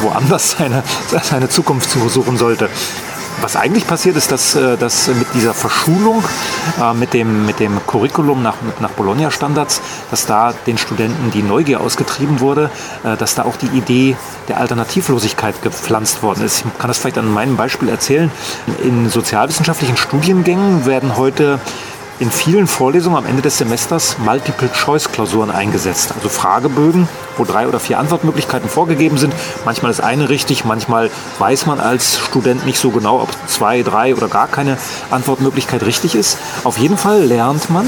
[0.01, 0.83] woanders seine,
[1.21, 2.69] seine Zukunft suchen sollte.
[3.41, 6.23] Was eigentlich passiert ist, dass, äh, dass mit dieser Verschulung,
[6.79, 9.81] äh, mit dem, mit dem Curriculum nach, nach Bologna-Standards,
[10.11, 12.69] dass da den Studenten die Neugier ausgetrieben wurde,
[13.19, 14.15] dass da auch die Idee
[14.47, 16.63] der Alternativlosigkeit gepflanzt worden ist.
[16.65, 18.31] Ich kann das vielleicht an meinem Beispiel erzählen.
[18.83, 21.59] In sozialwissenschaftlichen Studiengängen werden heute
[22.19, 26.13] in vielen Vorlesungen am Ende des Semesters Multiple-Choice-Klausuren eingesetzt.
[26.15, 29.33] Also Fragebögen, wo drei oder vier Antwortmöglichkeiten vorgegeben sind.
[29.65, 34.15] Manchmal ist eine richtig, manchmal weiß man als Student nicht so genau, ob zwei, drei
[34.15, 34.77] oder gar keine
[35.09, 36.37] Antwortmöglichkeit richtig ist.
[36.63, 37.85] Auf jeden Fall lernt man,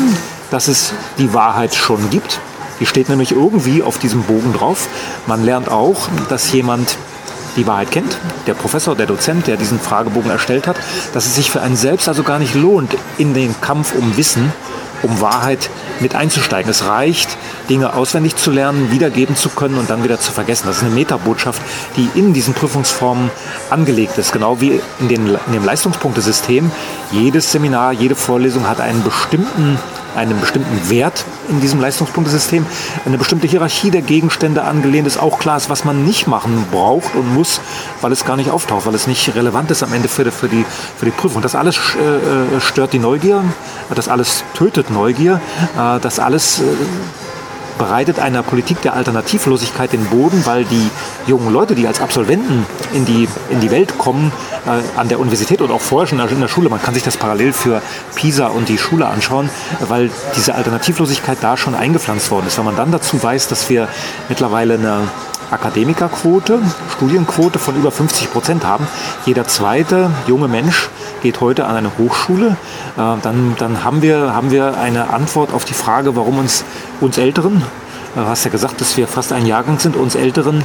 [0.51, 2.39] dass es die Wahrheit schon gibt.
[2.79, 4.87] Die steht nämlich irgendwie auf diesem Bogen drauf.
[5.27, 6.97] Man lernt auch, dass jemand
[7.55, 10.77] die Wahrheit kennt, der Professor, der Dozent, der diesen Fragebogen erstellt hat,
[11.13, 14.51] dass es sich für einen selbst also gar nicht lohnt, in den Kampf um Wissen,
[15.03, 16.69] um Wahrheit mit einzusteigen.
[16.69, 17.37] Es reicht,
[17.69, 20.67] Dinge auswendig zu lernen, wiedergeben zu können und dann wieder zu vergessen.
[20.67, 21.61] Das ist eine Metabotschaft,
[21.95, 23.29] die in diesen Prüfungsformen
[23.69, 24.31] angelegt ist.
[24.31, 26.71] Genau wie in, den, in dem Leistungspunktesystem.
[27.11, 29.79] Jedes Seminar, jede Vorlesung hat einen bestimmten
[30.15, 32.65] einem bestimmten Wert in diesem Leistungspunktesystem,
[33.05, 35.17] eine bestimmte Hierarchie der Gegenstände angelehnt ist.
[35.17, 37.61] Auch klar ist, was man nicht machen braucht und muss,
[38.01, 40.47] weil es gar nicht auftaucht, weil es nicht relevant ist am Ende für die, für
[40.47, 40.65] die,
[40.97, 41.41] für die Prüfung.
[41.41, 43.43] Das alles äh, stört die Neugier,
[43.93, 45.41] das alles tötet Neugier,
[45.77, 46.63] äh, das alles äh,
[47.77, 50.89] bereitet einer Politik der Alternativlosigkeit den Boden, weil die
[51.27, 54.31] jungen Leute, die als Absolventen in die, in die Welt kommen,
[54.65, 57.17] äh, an der Universität und auch vorher schon in der Schule, man kann sich das
[57.17, 57.81] parallel für
[58.15, 59.49] PISA und die Schule anschauen,
[59.87, 62.57] weil diese Alternativlosigkeit da schon eingepflanzt worden ist.
[62.57, 63.87] Wenn man dann dazu weiß, dass wir
[64.29, 65.07] mittlerweile eine
[65.51, 66.59] Akademikerquote,
[66.95, 68.87] Studienquote von über 50 Prozent haben.
[69.25, 70.89] Jeder zweite junge Mensch
[71.21, 72.57] geht heute an eine Hochschule.
[72.97, 76.63] Äh, dann, dann haben, wir, haben wir eine Antwort auf die Frage, warum uns,
[77.01, 77.63] uns Älteren,
[78.15, 80.63] Du hast ja gesagt, dass wir fast ein Jahrgang sind, uns Älteren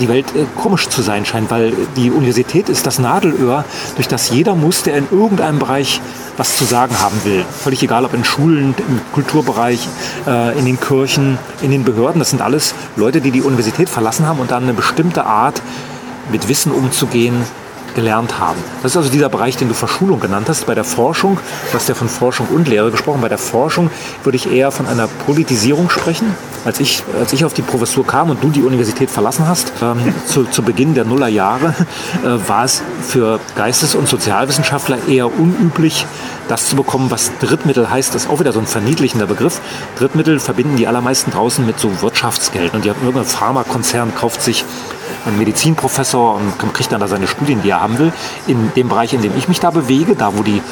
[0.00, 3.64] die Welt äh, komisch zu sein scheint, weil die Universität ist das Nadelöhr,
[3.96, 6.00] durch das jeder muss, der in irgendeinem Bereich
[6.36, 7.44] was zu sagen haben will.
[7.50, 9.88] Völlig egal, ob in Schulen, im Kulturbereich,
[10.28, 12.20] äh, in den Kirchen, in den Behörden.
[12.20, 15.60] Das sind alles Leute, die die Universität verlassen haben und dann eine bestimmte Art
[16.30, 17.42] mit Wissen umzugehen,
[17.94, 18.58] gelernt haben.
[18.82, 20.66] Das ist also dieser Bereich, den du Verschulung genannt hast.
[20.66, 21.38] Bei der Forschung,
[21.70, 23.90] du hast ja von Forschung und Lehre gesprochen, bei der Forschung
[24.24, 26.34] würde ich eher von einer Politisierung sprechen.
[26.64, 30.12] Als ich, als ich auf die Professur kam und du die Universität verlassen hast, ähm,
[30.26, 31.74] zu, zu Beginn der Nullerjahre,
[32.24, 36.06] äh, war es für Geistes- und Sozialwissenschaftler eher unüblich,
[36.48, 38.14] das zu bekommen, was Drittmittel heißt.
[38.14, 39.60] Das ist auch wieder so ein verniedlichender Begriff.
[39.98, 42.74] Drittmittel verbinden die allermeisten draußen mit so Wirtschaftsgeld.
[42.74, 44.64] Und die haben irgendein Pharmakonzern kauft sich
[45.26, 48.12] ein Medizinprofessor und kriegt dann da seine Studien, die er haben will.
[48.46, 50.62] In dem Bereich, in dem ich mich da bewege, da wo die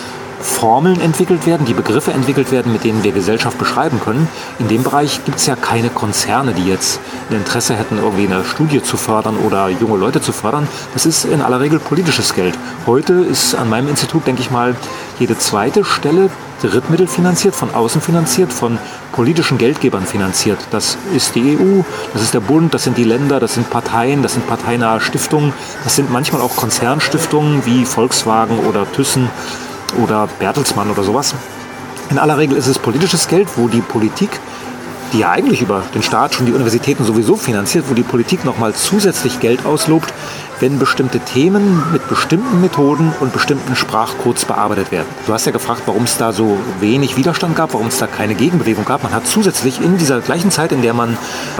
[0.40, 4.28] Formeln entwickelt werden, die Begriffe entwickelt werden, mit denen wir Gesellschaft beschreiben können.
[4.58, 8.44] In dem Bereich gibt es ja keine Konzerne, die jetzt ein Interesse hätten, irgendwie eine
[8.44, 10.68] Studie zu fördern oder junge Leute zu fördern.
[10.94, 12.54] Das ist in aller Regel politisches Geld.
[12.86, 14.76] Heute ist an meinem Institut, denke ich mal,
[15.18, 16.30] jede zweite Stelle
[16.62, 18.78] Drittmittel finanziert, von außen finanziert, von
[19.12, 20.58] politischen Geldgebern finanziert.
[20.70, 24.22] Das ist die EU, das ist der Bund, das sind die Länder, das sind Parteien,
[24.22, 25.52] das sind parteinahe Stiftungen,
[25.84, 29.30] das sind manchmal auch Konzernstiftungen wie Volkswagen oder Thyssen
[30.02, 31.34] oder Bertelsmann oder sowas.
[32.10, 34.30] In aller Regel ist es politisches Geld, wo die Politik,
[35.12, 38.74] die ja eigentlich über den Staat schon die Universitäten sowieso finanziert, wo die Politik nochmal
[38.74, 40.12] zusätzlich Geld auslobt,
[40.60, 45.06] wenn bestimmte Themen mit bestimmten Methoden und bestimmten Sprachcodes bearbeitet werden.
[45.26, 48.34] Du hast ja gefragt, warum es da so wenig Widerstand gab, warum es da keine
[48.34, 49.02] Gegenbewegung gab.
[49.02, 51.18] Man hat zusätzlich in dieser gleichen Zeit, in der man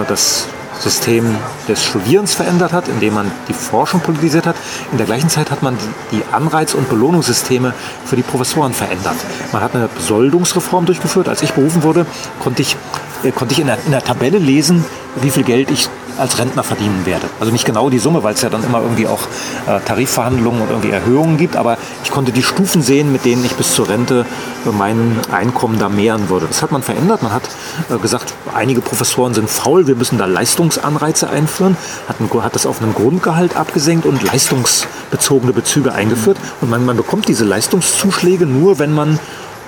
[0.09, 0.47] das
[0.81, 1.37] System
[1.69, 4.57] des Studierens verändert hat, indem man die Forschung politisiert hat.
[4.93, 5.77] In der gleichen Zeit hat man
[6.13, 9.17] die Anreiz- und Belohnungssysteme für die Professoren verändert.
[9.53, 11.29] Man hat eine Besoldungsreform durchgeführt.
[11.29, 12.07] Als ich berufen wurde,
[12.43, 12.77] konnte ich,
[13.23, 14.85] äh, konnte ich in der, in der Tabelle lesen,
[15.17, 17.29] wie viel Geld ich als Rentner verdienen werde.
[17.41, 19.21] Also nicht genau die Summe, weil es ja dann immer irgendwie auch
[19.67, 23.53] äh, Tarifverhandlungen und irgendwie Erhöhungen gibt, aber ich konnte die Stufen sehen, mit denen ich
[23.55, 24.27] bis zur Rente
[24.73, 26.47] mein Einkommen da mehren würde.
[26.47, 27.23] Das hat man verändert.
[27.23, 27.45] Man hat
[27.91, 31.77] äh, gesagt, einige Professoren sind faul, wir müssen da Leistungsanreize einführen,
[32.09, 36.39] hat, ein, hat das auf einen Grundgehalt abgesenkt und leistungsbezogene Bezüge eingeführt.
[36.61, 39.19] Und man, man bekommt diese Leistungszuschläge nur, wenn man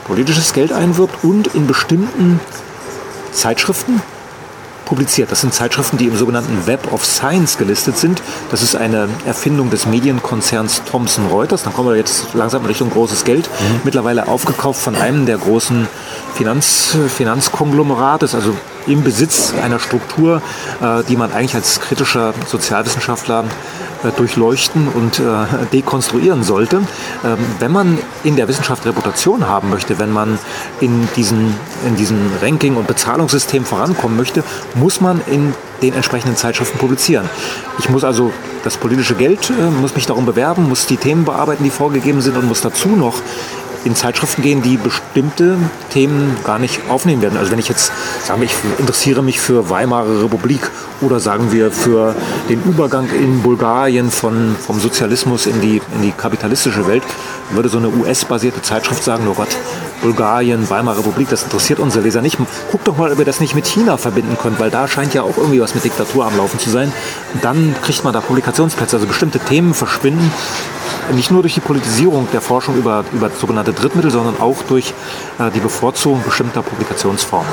[0.07, 2.41] politisches Geld einwirbt und in bestimmten
[3.33, 4.01] Zeitschriften
[4.89, 5.31] publiziert.
[5.31, 8.23] Das sind Zeitschriften, die im sogenannten Web of Science gelistet sind.
[8.51, 11.63] Das ist eine Erfindung des Medienkonzerns Thomson Reuters.
[11.63, 13.49] Dann kommen wir jetzt langsam in Richtung großes Geld.
[13.49, 13.81] Mhm.
[13.85, 15.87] Mittlerweile aufgekauft von einem der großen
[16.35, 20.41] Finanz, Finanzkonglomerates, also im Besitz einer Struktur,
[20.81, 23.45] äh, die man eigentlich als kritischer Sozialwissenschaftler
[24.17, 25.23] durchleuchten und äh,
[25.73, 26.77] dekonstruieren sollte.
[27.25, 30.39] Ähm, wenn man in der Wissenschaft Reputation haben möchte, wenn man
[30.81, 31.55] in, diesen,
[31.87, 37.29] in diesem Ranking- und Bezahlungssystem vorankommen möchte, muss man in den entsprechenden Zeitschriften publizieren.
[37.79, 38.33] Ich muss also
[38.65, 42.37] das politische Geld, äh, muss mich darum bewerben, muss die Themen bearbeiten, die vorgegeben sind
[42.37, 43.15] und muss dazu noch
[43.85, 45.57] in Zeitschriften gehen, die bestimmte
[45.91, 47.39] Themen gar nicht aufnehmen werden.
[47.39, 47.93] Also wenn ich jetzt
[48.25, 52.15] sage, ich interessiere mich für Weimarer Republik oder sagen wir für
[52.49, 57.03] den Übergang in Bulgarien von, vom Sozialismus in die, in die kapitalistische Welt,
[57.51, 59.57] würde so eine US-basierte Zeitschrift sagen, oh Gott,
[60.03, 62.39] Bulgarien, Weimarer Republik, das interessiert unsere Leser nicht.
[62.71, 65.23] Guck doch mal, ob ihr das nicht mit China verbinden könnt, weil da scheint ja
[65.23, 66.93] auch irgendwie was mit Diktatur am Laufen zu sein.
[67.35, 68.97] Und dann kriegt man da Publikationsplätze.
[68.97, 70.31] Also bestimmte Themen verschwinden
[71.13, 74.93] nicht nur durch die Politisierung der Forschung über, über sogenannte Drittmittel, sondern auch durch
[75.39, 77.51] äh, die Bevorzugung bestimmter Publikationsformen.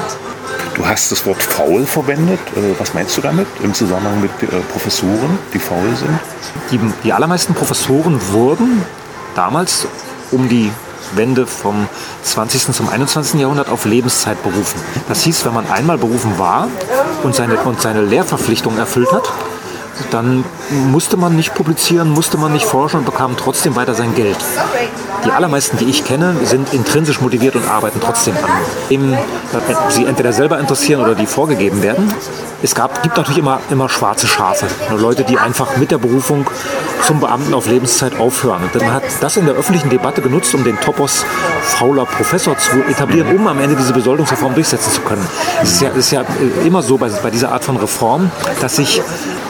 [0.75, 2.39] Du hast das Wort faul verwendet.
[2.55, 6.19] Äh, was meinst du damit im Zusammenhang mit äh, Professoren, die faul sind?
[6.71, 8.81] Die, die allermeisten Professoren wurden
[9.35, 9.87] damals
[10.31, 10.71] um die
[11.13, 11.87] Wende vom
[12.23, 12.73] 20.
[12.73, 13.39] zum 21.
[13.39, 14.79] Jahrhundert auf Lebenszeit berufen.
[15.07, 16.67] Das hieß, wenn man einmal berufen war
[17.23, 19.31] und seine, und seine Lehrverpflichtung erfüllt hat,
[20.11, 20.43] dann
[20.91, 24.37] musste man nicht publizieren, musste man nicht forschen und bekam trotzdem weiter sein Geld.
[25.25, 28.51] Die allermeisten, die ich kenne, sind intrinsisch motiviert und arbeiten trotzdem an.
[28.89, 29.17] Dem
[29.89, 32.13] sie entweder selber interessieren oder die vorgegeben werden.
[32.65, 34.65] Es gab, gibt natürlich immer, immer schwarze Schafe.
[34.97, 36.49] Leute, die einfach mit der Berufung
[37.05, 38.63] zum Beamten auf Lebenszeit aufhören.
[38.63, 41.23] Und man hat das in der öffentlichen Debatte genutzt, um den Topos
[41.61, 45.23] fauler Professor zu etablieren, um am Ende diese Besoldungsreform durchsetzen zu können.
[45.61, 46.25] Es ist ja, ist ja
[46.65, 48.99] immer so bei, bei dieser Art von Reform, dass sich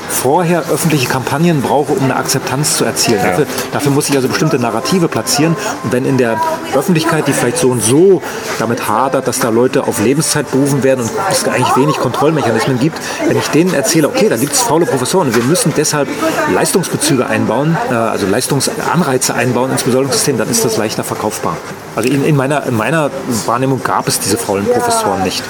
[0.09, 3.19] vorher öffentliche Kampagnen brauche, um eine Akzeptanz zu erzielen.
[3.19, 3.29] Ja.
[3.29, 5.55] Dafür, dafür, muss ich also bestimmte Narrative platzieren.
[5.83, 6.39] Und wenn in der
[6.75, 8.21] Öffentlichkeit, die vielleicht so und so
[8.59, 12.97] damit hadert, dass da Leute auf Lebenszeit berufen werden und es eigentlich wenig Kontrollmechanismen gibt,
[13.27, 16.07] wenn ich denen erzähle, okay, da gibt es faule Professoren und wir müssen deshalb
[16.53, 21.57] Leistungsbezüge einbauen, äh, also Leistungsanreize einbauen ins Besoldungssystem, dann ist das leichter verkaufbar.
[21.95, 23.09] Also in, in, meiner, in meiner
[23.45, 25.43] Wahrnehmung gab es diese faulen Professoren nicht.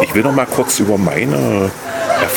[0.00, 1.70] Ich will noch mal kurz über meine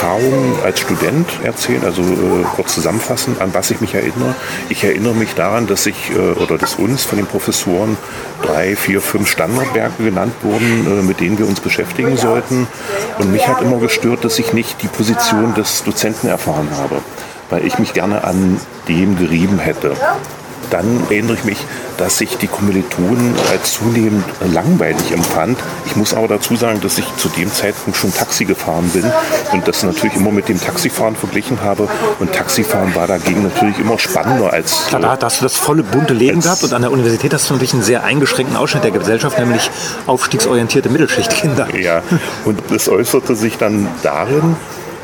[0.06, 4.36] Erfahrungen als Student erzählen, also äh, kurz zusammenfassen, an was ich mich erinnere.
[4.70, 7.98] Ich erinnere mich daran, dass ich äh, oder dass uns von den Professoren
[8.44, 12.68] drei, vier, fünf Standardwerke genannt wurden, äh, mit denen wir uns beschäftigen sollten.
[13.18, 17.02] Und mich hat immer gestört, dass ich nicht die Position des Dozenten erfahren habe,
[17.50, 19.96] weil ich mich gerne an dem gerieben hätte
[20.70, 21.58] dann erinnere ich mich,
[21.98, 25.58] dass ich die Kommilitonen als zunehmend langweilig empfand.
[25.86, 29.06] Ich muss aber dazu sagen, dass ich zu dem Zeitpunkt schon Taxi gefahren bin
[29.52, 31.88] und das natürlich immer mit dem Taxifahren verglichen habe.
[32.20, 34.88] Und Taxifahren war dagegen natürlich immer spannender als.
[34.88, 37.54] Klar, da hast du das volle bunte Leben gehabt und an der Universität hast du
[37.54, 39.70] natürlich einen sehr eingeschränkten Ausschnitt der Gesellschaft, nämlich
[40.06, 41.76] aufstiegsorientierte Mittelschichtkinder.
[41.76, 42.02] Ja,
[42.46, 44.56] und das äußerte sich dann darin,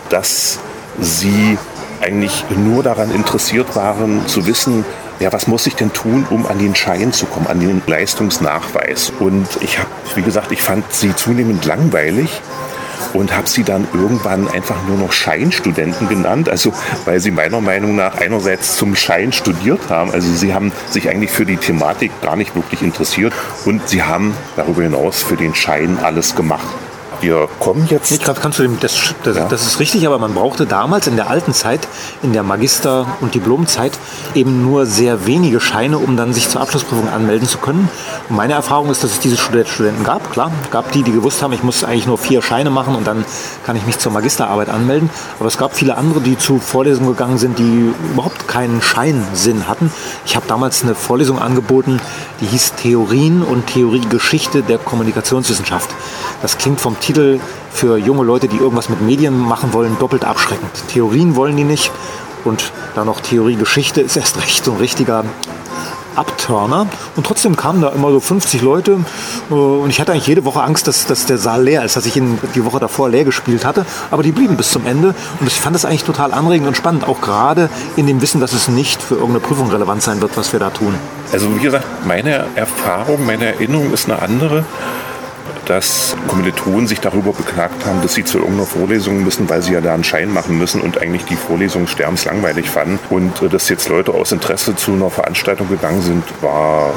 [0.10, 0.60] dass
[1.00, 1.58] sie
[2.02, 4.84] eigentlich nur daran interessiert waren, zu wissen,
[5.22, 9.14] ja, was muss ich denn tun, um an den Schein zu kommen, an den Leistungsnachweis?
[9.20, 12.42] Und ich habe, wie gesagt, ich fand sie zunehmend langweilig
[13.14, 16.74] und habe sie dann irgendwann einfach nur noch Scheinstudenten genannt, also
[17.06, 21.32] weil sie meiner Meinung nach einerseits zum Schein studiert haben, also sie haben sich eigentlich
[21.32, 23.34] für die Thematik gar nicht wirklich interessiert.
[23.66, 26.68] Und sie haben darüber hinaus für den Schein alles gemacht
[27.22, 28.12] wir kommen jetzt.
[28.12, 29.48] Ich kannst du dem, das, das, ja.
[29.48, 31.88] das, ist richtig, aber man brauchte damals in der alten Zeit,
[32.24, 33.92] in der Magister- und Diplomzeit,
[34.34, 37.90] eben nur sehr wenige Scheine, um dann sich zur Abschlussprüfung anmelden zu können.
[38.30, 40.32] Und meine Erfahrung ist, dass es diese Studenten gab.
[40.32, 43.24] Klar, gab die, die gewusst haben, ich muss eigentlich nur vier Scheine machen und dann
[43.66, 45.10] kann ich mich zur Magisterarbeit anmelden.
[45.40, 49.92] Aber es gab viele andere, die zu Vorlesungen gegangen sind, die überhaupt keinen Scheinsinn hatten.
[50.26, 52.00] Ich habe damals eine Vorlesung angeboten,
[52.40, 55.90] die hieß Theorien und Theoriegeschichte der Kommunikationswissenschaft.
[56.42, 57.11] Das klingt vom Titel
[57.72, 60.72] für junge Leute, die irgendwas mit Medien machen wollen, doppelt abschreckend.
[60.90, 61.92] Theorien wollen die nicht
[62.44, 65.24] und dann noch Theoriegeschichte ist erst recht so ein richtiger
[66.16, 66.88] Abturner.
[67.16, 69.00] Und trotzdem kamen da immer so 50 Leute.
[69.50, 72.06] Äh, und ich hatte eigentlich jede Woche Angst, dass, dass der Saal leer ist, dass
[72.06, 73.86] ich ihn die Woche davor leer gespielt hatte.
[74.10, 75.16] Aber die blieben bis zum Ende.
[75.40, 77.08] Und ich fand das eigentlich total anregend und spannend.
[77.08, 80.52] Auch gerade in dem Wissen, dass es nicht für irgendeine Prüfung relevant sein wird, was
[80.52, 80.96] wir da tun.
[81.32, 84.66] Also wie gesagt, meine Erfahrung, meine Erinnerung ist eine andere
[85.66, 89.82] dass Kommilitonen sich darüber beklagt haben, dass sie zu irgendeiner Vorlesung müssen, weil sie ja
[89.82, 93.00] da einen Schein machen müssen und eigentlich die Vorlesung sterbenslangweilig fanden.
[93.10, 96.94] Und äh, dass jetzt Leute aus Interesse zu einer Veranstaltung gegangen sind, war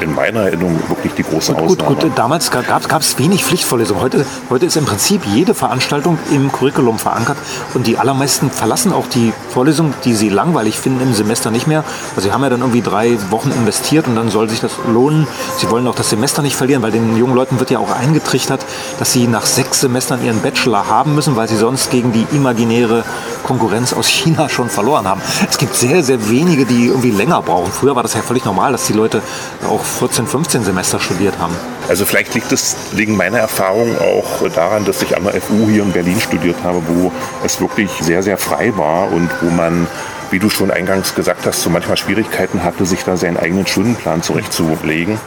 [0.00, 1.94] in meiner Erinnerung wirklich die große gut, Ausnahme.
[1.94, 4.02] Gut, gut, damals gab es wenig Pflichtvorlesungen.
[4.02, 7.38] Heute, heute ist im Prinzip jede Veranstaltung im Curriculum verankert
[7.74, 11.84] und die allermeisten verlassen auch die Vorlesung, die sie langweilig finden im Semester nicht mehr.
[12.14, 15.26] Also sie haben ja dann irgendwie drei Wochen investiert und dann soll sich das lohnen.
[15.58, 18.64] Sie wollen auch das Semester nicht verlieren, weil den jungen Leuten wird ja auch eingetrichtert,
[18.98, 23.04] dass sie nach sechs Semestern ihren Bachelor haben müssen, weil sie sonst gegen die imaginäre
[23.44, 25.20] Konkurrenz aus China schon verloren haben.
[25.48, 27.72] Es gibt sehr, sehr wenige, die irgendwie länger brauchen.
[27.72, 29.22] Früher war das ja völlig normal, dass die Leute
[29.68, 31.54] auch 14, 15 Semester studiert haben.
[31.88, 35.82] Also vielleicht liegt es, liegen meine Erfahrungen auch daran, dass ich an der FU hier
[35.82, 37.12] in Berlin studiert habe, wo
[37.44, 39.86] es wirklich sehr, sehr frei war und wo man
[40.30, 44.22] wie du schon eingangs gesagt hast, so manchmal Schwierigkeiten hatte, sich da seinen eigenen Stundenplan
[44.22, 45.18] zurechtzulegen.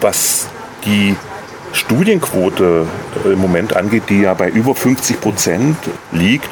[0.00, 0.46] Was
[0.84, 1.16] die
[1.72, 2.86] Studienquote
[3.24, 5.76] im Moment angeht, die ja bei über 50 Prozent
[6.12, 6.48] liegt,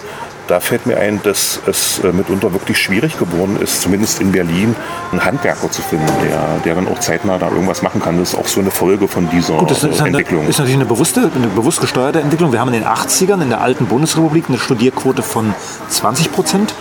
[0.46, 4.74] da fällt mir ein, dass es äh, mitunter wirklich schwierig geworden ist, zumindest in Berlin,
[5.11, 8.18] einen Handwerker zu finden, der, der dann auch zeitnah da irgendwas machen kann.
[8.18, 10.42] Das ist auch so eine Folge von dieser Gut, das ist Entwicklung.
[10.42, 12.52] Eine, ist natürlich eine bewusste, eine bewusst gesteuerte Entwicklung.
[12.52, 15.54] Wir haben in den 80ern in der alten Bundesrepublik eine Studierquote von
[15.88, 16.74] 20 Prozent.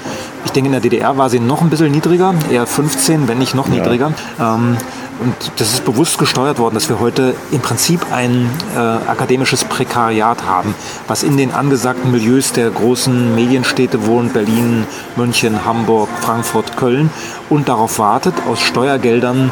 [0.45, 3.55] Ich denke, in der DDR war sie noch ein bisschen niedriger, eher 15, wenn nicht
[3.55, 4.13] noch niedriger.
[4.37, 4.55] Ja.
[4.55, 4.77] Ähm,
[5.19, 10.45] und das ist bewusst gesteuert worden, dass wir heute im Prinzip ein äh, akademisches Prekariat
[10.45, 10.75] haben,
[11.07, 17.09] was in den angesagten Milieus der großen Medienstädte wohnt, Berlin, München, Hamburg, Frankfurt, Köln,
[17.49, 19.51] und darauf wartet, aus Steuergeldern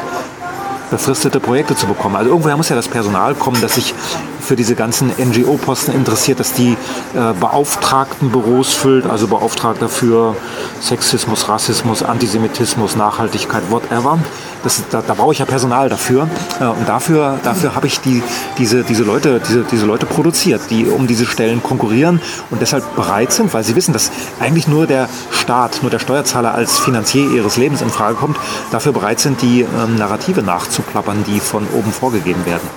[0.94, 2.16] befristete Projekte zu bekommen.
[2.16, 3.96] Also irgendwoher muss ja das Personal kommen, das sich
[4.40, 6.74] für diese ganzen NGO-Posten interessiert, dass die
[7.16, 10.36] äh, Beauftragtenbüros füllt, also Beauftragter für
[10.82, 14.20] Sexismus, Rassismus, Antisemitismus, Nachhaltigkeit, whatever.
[14.64, 16.28] Das, da, da brauche ich ja Personal dafür.
[16.60, 18.24] Äh, und dafür, dafür habe ich die,
[18.58, 23.32] diese, diese, Leute, diese, diese Leute produziert, die um diese Stellen konkurrieren und deshalb bereit
[23.32, 27.58] sind, weil sie wissen, dass eigentlich nur der Staat, nur der Steuerzahler als Finanzier ihres
[27.58, 28.38] Lebens in Frage kommt,
[28.72, 32.68] dafür bereit sind, die ähm, Narrative nachzuplappern, die von oben vorgegeben werden.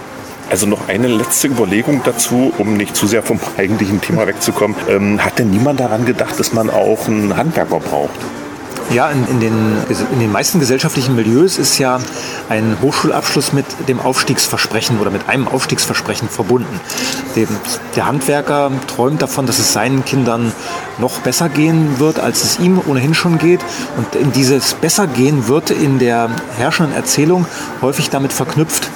[0.49, 4.77] Also noch eine letzte Überlegung dazu, um nicht zu sehr vom eigentlichen Thema wegzukommen.
[4.88, 8.20] Ähm, hat denn niemand daran gedacht, dass man auch einen Handwerker braucht?
[8.90, 9.77] Ja, in, in, den,
[10.12, 11.99] in den meisten gesellschaftlichen Milieus ist ja
[12.49, 16.81] ein Hochschulabschluss mit dem Aufstiegsversprechen oder mit einem Aufstiegsversprechen verbunden.
[17.35, 17.49] Dem,
[17.96, 20.53] der Handwerker träumt davon, dass es seinen Kindern
[20.99, 23.61] noch besser gehen wird, als es ihm ohnehin schon geht.
[23.96, 27.46] Und dieses Bessergehen wird in der herrschenden Erzählung
[27.83, 28.88] häufig damit verknüpft,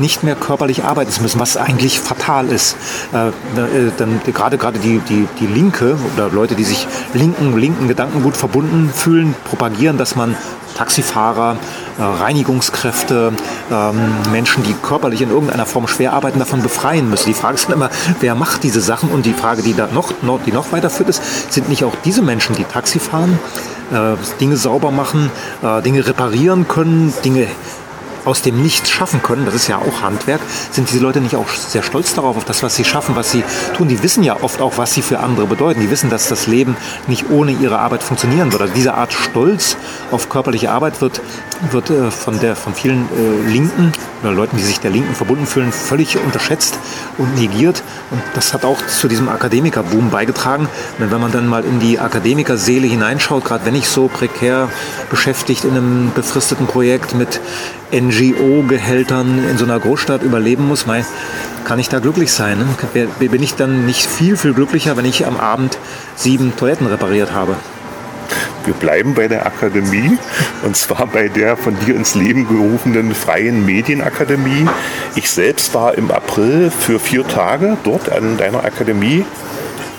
[0.00, 2.76] nicht mehr körperlich arbeiten zu müssen, was eigentlich fatal ist.
[3.12, 7.88] Äh, äh, dann gerade gerade die, die, die Linke oder Leute, die sich linken, linken
[7.88, 10.34] Gedankengut verbunden fühlen, propagieren, dass man
[10.76, 11.56] Taxifahrer,
[11.98, 13.32] äh, Reinigungskräfte,
[13.70, 17.26] ähm, Menschen, die körperlich in irgendeiner Form schwer arbeiten, davon befreien müssen.
[17.26, 19.10] Die Frage ist dann immer, wer macht diese Sachen?
[19.10, 22.22] Und die Frage, die da noch, noch, die noch weiterführt, ist, sind nicht auch diese
[22.22, 23.38] Menschen, die Taxi fahren,
[23.92, 25.30] äh, Dinge sauber machen,
[25.62, 27.46] äh, Dinge reparieren können, Dinge
[28.24, 31.48] aus dem Nichts schaffen können, das ist ja auch Handwerk, sind diese Leute nicht auch
[31.48, 33.44] sehr stolz darauf, auf das, was sie schaffen, was sie
[33.76, 33.88] tun.
[33.88, 35.80] Die wissen ja oft auch, was sie für andere bedeuten.
[35.80, 38.64] Die wissen, dass das Leben nicht ohne ihre Arbeit funktionieren würde.
[38.64, 39.76] Also diese Art Stolz
[40.10, 41.20] auf körperliche Arbeit wird,
[41.70, 43.92] wird äh, von, der, von vielen äh, Linken
[44.22, 46.78] oder Leuten, die sich der Linken verbunden fühlen, völlig unterschätzt
[47.18, 47.82] und negiert.
[48.10, 50.68] Und das hat auch zu diesem Akademikerboom beigetragen.
[50.98, 54.68] Denn wenn man dann mal in die Akademikerseele hineinschaut, gerade wenn ich so prekär
[55.10, 57.40] beschäftigt in einem befristeten Projekt mit
[57.92, 61.04] NGO-Gehältern in so einer Großstadt überleben muss, mei,
[61.64, 62.58] kann ich da glücklich sein?
[62.94, 63.08] Ne?
[63.18, 65.78] Bin ich dann nicht viel, viel glücklicher, wenn ich am Abend
[66.14, 67.56] sieben Toiletten repariert habe?
[68.64, 70.18] Wir bleiben bei der Akademie
[70.62, 74.66] und zwar bei der von dir ins Leben gerufenen Freien Medienakademie.
[75.14, 79.24] Ich selbst war im April für vier Tage dort an deiner Akademie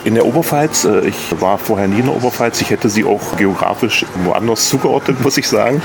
[0.04, 0.86] in der Oberpfalz.
[0.86, 2.62] Äh, ich war vorher nie in der Oberpfalz.
[2.62, 5.82] Ich hätte sie auch geografisch woanders zugeordnet, muss ich sagen.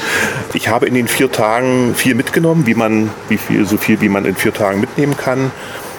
[0.55, 4.09] Ich habe in den vier Tagen viel mitgenommen, wie man, wie viel, so viel wie
[4.09, 5.51] man in vier Tagen mitnehmen kann.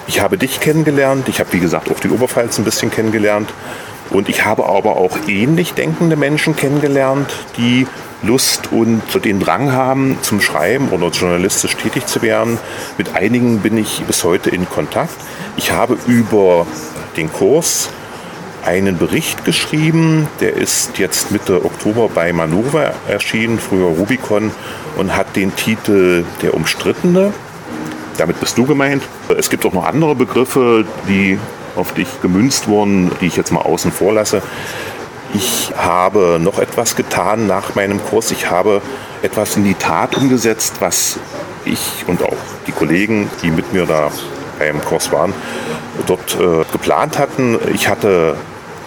[0.07, 1.27] Ich habe dich kennengelernt.
[1.27, 3.49] Ich habe, wie gesagt, auch die Oberpfalz ein bisschen kennengelernt.
[4.09, 7.87] Und ich habe aber auch ähnlich denkende Menschen kennengelernt, die
[8.23, 12.57] Lust und den Drang haben, zum Schreiben oder journalistisch tätig zu werden.
[12.97, 15.15] Mit einigen bin ich bis heute in Kontakt.
[15.55, 16.65] Ich habe über
[17.15, 17.89] den Kurs
[18.65, 24.51] einen Bericht geschrieben, der ist jetzt Mitte Oktober bei Manova erschienen, früher Rubicon,
[24.97, 27.33] und hat den Titel Der Umstrittene.
[28.17, 29.03] Damit bist du gemeint.
[29.37, 31.39] Es gibt auch noch andere Begriffe, die
[31.77, 34.41] auf dich gemünzt wurden, die ich jetzt mal außen vor lasse.
[35.33, 38.31] Ich habe noch etwas getan nach meinem Kurs.
[38.31, 38.81] Ich habe
[39.21, 41.19] etwas in die Tat umgesetzt, was
[41.65, 44.09] ich und auch die Kollegen, die mit mir da
[44.57, 45.33] beim Kurs waren,
[46.07, 47.59] dort äh, geplant hatten.
[47.73, 48.37] Ich hatte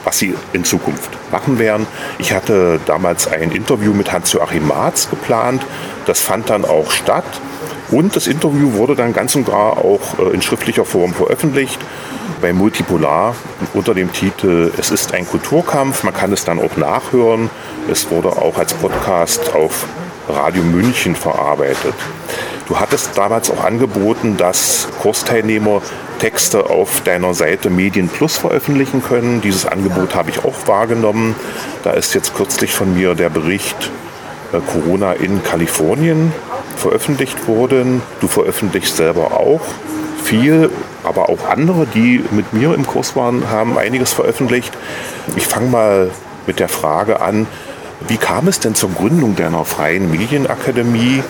[0.04, 1.86] was sie in Zukunft machen werden.
[2.18, 5.62] Ich hatte damals ein Interview mit Hans-Joachim Marz geplant.
[6.06, 7.24] Das fand dann auch statt.
[7.90, 11.80] Und das Interview wurde dann ganz und gar auch äh, in schriftlicher Form veröffentlicht
[12.40, 13.34] bei Multipolar
[13.74, 16.04] unter dem Titel Es ist ein Kulturkampf.
[16.04, 17.50] Man kann es dann auch nachhören.
[17.90, 19.86] Es wurde auch als Podcast auf
[20.28, 21.94] Radio München verarbeitet.
[22.68, 25.82] Du hattest damals auch angeboten, dass Kursteilnehmer
[26.20, 29.40] Texte auf deiner Seite Medien Plus veröffentlichen können.
[29.40, 31.34] Dieses Angebot habe ich auch wahrgenommen.
[31.82, 33.90] Da ist jetzt kürzlich von mir der Bericht
[34.52, 36.32] äh, Corona in Kalifornien
[36.80, 38.02] veröffentlicht worden.
[38.20, 39.60] Du veröffentlichst selber auch
[40.24, 40.70] viel,
[41.04, 44.76] aber auch andere, die mit mir im Kurs waren, haben einiges veröffentlicht.
[45.36, 46.10] Ich fange mal
[46.46, 47.46] mit der Frage an,
[48.08, 51.22] wie kam es denn zur Gründung deiner freien Medienakademie?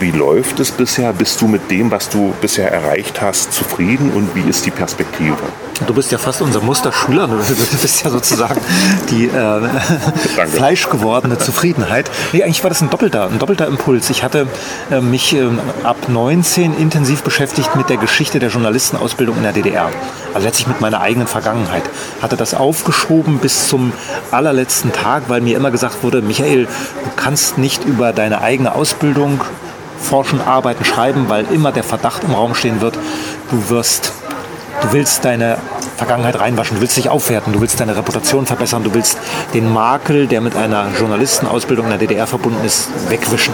[0.00, 1.12] Wie läuft es bisher?
[1.12, 5.36] Bist du mit dem, was du bisher erreicht hast, zufrieden und wie ist die Perspektive?
[5.86, 7.26] Du bist ja fast unser Musterschüler.
[7.26, 7.36] Du
[7.82, 8.60] bist ja sozusagen
[9.10, 9.68] die äh,
[10.46, 12.10] fleischgewordene Zufriedenheit.
[12.32, 14.08] Nee, eigentlich war das ein doppelter, ein doppelter Impuls.
[14.10, 14.46] Ich hatte
[14.90, 15.48] äh, mich äh,
[15.82, 19.90] ab 19 intensiv beschäftigt mit der Geschichte der Journalistenausbildung in der DDR.
[20.32, 21.82] Also letztlich mit meiner eigenen Vergangenheit.
[22.22, 23.92] Hatte das aufgeschoben bis zum
[24.30, 29.40] allerletzten Tag, weil mir immer gesagt wurde, Michael, du kannst nicht über deine eigene Ausbildung
[30.00, 32.98] forschen, arbeiten, schreiben, weil immer der Verdacht im Raum stehen wird,
[33.50, 34.12] du wirst
[34.80, 35.58] Du willst deine
[35.96, 39.18] Vergangenheit reinwaschen, du willst dich aufwerten, du willst deine Reputation verbessern, du willst
[39.54, 43.52] den Makel, der mit einer Journalistenausbildung in der DDR verbunden ist, wegwischen.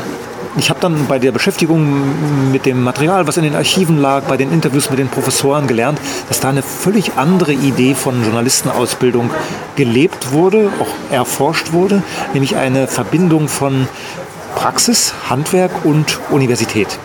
[0.57, 4.37] Ich habe dann bei der Beschäftigung mit dem Material, was in den Archiven lag, bei
[4.37, 9.31] den Interviews mit den Professoren gelernt, dass da eine völlig andere Idee von Journalistenausbildung
[9.75, 12.03] gelebt wurde, auch erforscht wurde,
[12.35, 13.89] nämlich eine Verbindung von
[14.55, 16.99] Praxis, Handwerk und Universität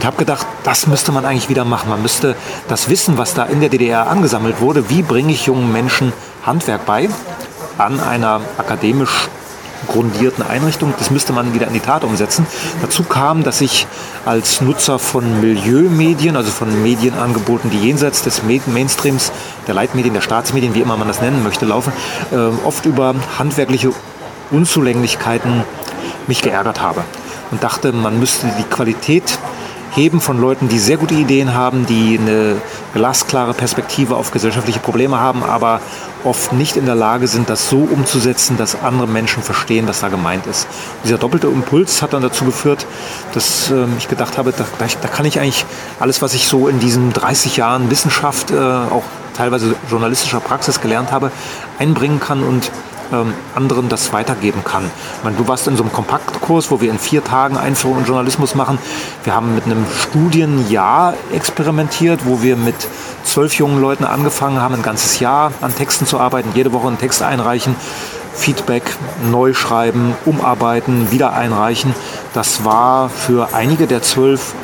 [0.00, 1.90] und habe gedacht, das müsste man eigentlich wieder machen.
[1.90, 2.34] Man müsste
[2.68, 6.14] das Wissen, was da in der DDR angesammelt wurde, wie bringe ich jungen Menschen
[6.46, 7.10] Handwerk bei
[7.76, 9.28] an einer akademisch
[9.88, 12.46] grundierten Einrichtung, das müsste man wieder in die Tat umsetzen.
[12.80, 13.86] Dazu kam, dass ich
[14.24, 19.32] als Nutzer von Milieumedien, also von Medienangeboten, die jenseits des Mainstreams,
[19.66, 21.92] der Leitmedien, der Staatsmedien, wie immer man das nennen möchte, laufen,
[22.30, 23.92] äh, oft über handwerkliche
[24.50, 25.64] Unzulänglichkeiten
[26.30, 27.02] mich geärgert habe
[27.50, 29.38] und dachte, man müsste die Qualität
[29.96, 32.56] heben von Leuten, die sehr gute Ideen haben, die eine
[32.94, 35.80] glasklare Perspektive auf gesellschaftliche Probleme haben, aber
[36.22, 40.08] oft nicht in der Lage sind, das so umzusetzen, dass andere Menschen verstehen, was da
[40.08, 40.68] gemeint ist.
[41.02, 42.86] dieser doppelte Impuls hat dann dazu geführt,
[43.34, 45.64] dass äh, ich gedacht habe, da, da, kann ich eigentlich
[45.98, 49.02] alles, was ich so in diesen 30 Jahren Wissenschaft, äh, auch
[49.36, 51.32] teilweise journalistischer Praxis gelernt habe,
[51.80, 52.70] einbringen kann und
[53.12, 54.90] ähm, anderen das weitergeben kann.
[55.18, 58.04] Ich meine, du warst in so einem Kompaktkurs, wo wir in vier Tagen Einführung in
[58.04, 58.78] Journalismus machen.
[59.24, 62.76] Wir haben mit einem Studienjahr experimentiert, wo wir mit
[63.24, 66.98] zwölf jungen Leuten angefangen haben, ein ganzes Jahr an Texten zu arbeiten, jede Woche einen
[66.98, 67.76] Text einreichen.
[68.34, 68.84] Feedback,
[69.30, 71.94] neu schreiben, umarbeiten, wieder einreichen.
[72.32, 74.54] Das war für einige der zwölf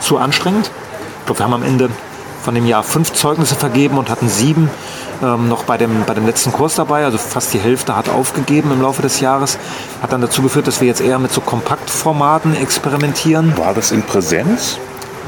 [0.00, 0.70] zu anstrengend.
[1.20, 1.88] Ich glaube, wir haben am Ende
[2.42, 4.68] von dem Jahr fünf Zeugnisse vergeben und hatten sieben
[5.22, 7.04] ähm, noch bei dem, bei dem letzten Kurs dabei.
[7.04, 9.58] Also fast die Hälfte hat aufgegeben im Laufe des Jahres.
[10.02, 13.56] Hat dann dazu geführt, dass wir jetzt eher mit so Kompaktformaten experimentieren.
[13.56, 14.78] War das in Präsenz?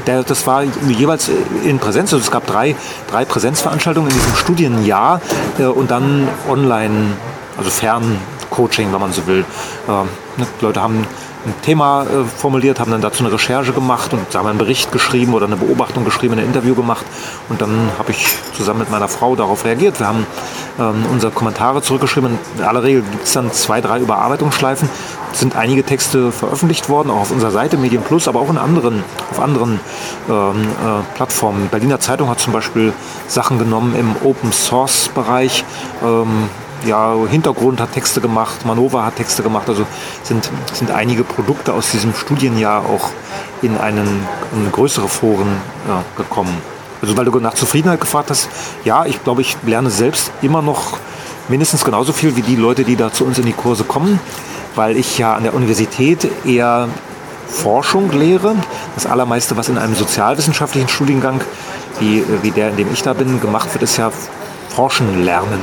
[0.07, 1.31] Der, das war jeweils
[1.63, 2.13] in Präsenz.
[2.13, 2.75] Also es gab drei,
[3.09, 5.21] drei Präsenzveranstaltungen in diesem Studienjahr
[5.57, 7.13] äh, und dann online,
[7.57, 9.45] also Ferncoaching, wenn man so will.
[9.87, 11.07] Äh, ne, Leute haben
[11.45, 15.33] ein Thema äh, formuliert, haben dann dazu eine Recherche gemacht und haben einen Bericht geschrieben
[15.33, 17.05] oder eine Beobachtung geschrieben, ein Interview gemacht.
[17.49, 19.99] Und dann habe ich zusammen mit meiner Frau darauf reagiert.
[19.99, 20.25] Wir haben
[20.79, 22.37] ähm, unsere Kommentare zurückgeschrieben.
[22.57, 24.89] In aller Regel gibt es dann zwei, drei Überarbeitungsschleifen.
[25.31, 28.57] Es sind einige Texte veröffentlicht worden, auch auf unserer Seite Medien Plus, aber auch in
[28.57, 29.79] anderen, auf anderen
[30.29, 31.67] ähm, äh, Plattformen.
[31.69, 32.93] Berliner Zeitung hat zum Beispiel
[33.27, 35.65] Sachen genommen im Open Source Bereich.
[36.03, 36.49] Ähm,
[36.85, 39.67] ja, Hintergrund hat Texte gemacht, Manova hat Texte gemacht.
[39.69, 39.85] Also
[40.23, 43.09] sind, sind einige Produkte aus diesem Studienjahr auch
[43.61, 45.57] in, einen, in größere Foren
[45.87, 46.55] ja, gekommen.
[47.01, 48.49] Also weil du nach Zufriedenheit gefragt hast,
[48.83, 50.97] ja, ich glaube, ich lerne selbst immer noch
[51.47, 54.19] mindestens genauso viel wie die Leute, die da zu uns in die Kurse kommen,
[54.75, 56.89] weil ich ja an der Universität eher
[57.47, 58.55] Forschung lehre.
[58.95, 61.41] Das allermeiste, was in einem sozialwissenschaftlichen Studiengang,
[61.99, 64.11] wie, wie der, in dem ich da bin, gemacht wird, ist ja
[64.69, 65.61] Forschen lernen.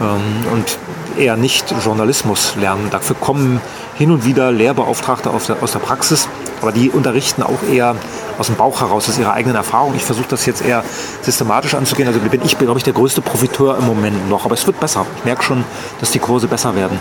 [0.00, 0.78] Ähm, und
[1.18, 2.88] eher nicht Journalismus lernen.
[2.90, 3.60] Dafür kommen
[3.96, 6.28] hin und wieder Lehrbeauftragte aus der, aus der Praxis,
[6.62, 7.96] aber die unterrichten auch eher
[8.38, 9.94] aus dem Bauch heraus, aus ihrer eigenen Erfahrung.
[9.96, 10.84] Ich versuche das jetzt eher
[11.22, 12.06] systematisch anzugehen.
[12.06, 15.04] Also bin ich, glaube ich, der größte Profiteur im Moment noch, aber es wird besser.
[15.18, 15.64] Ich merke schon,
[15.98, 16.98] dass die Kurse besser werden.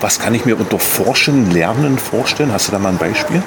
[0.00, 2.52] Was kann ich mir unter Forschen, Lernen vorstellen?
[2.52, 3.42] Hast du da mal ein Beispiel?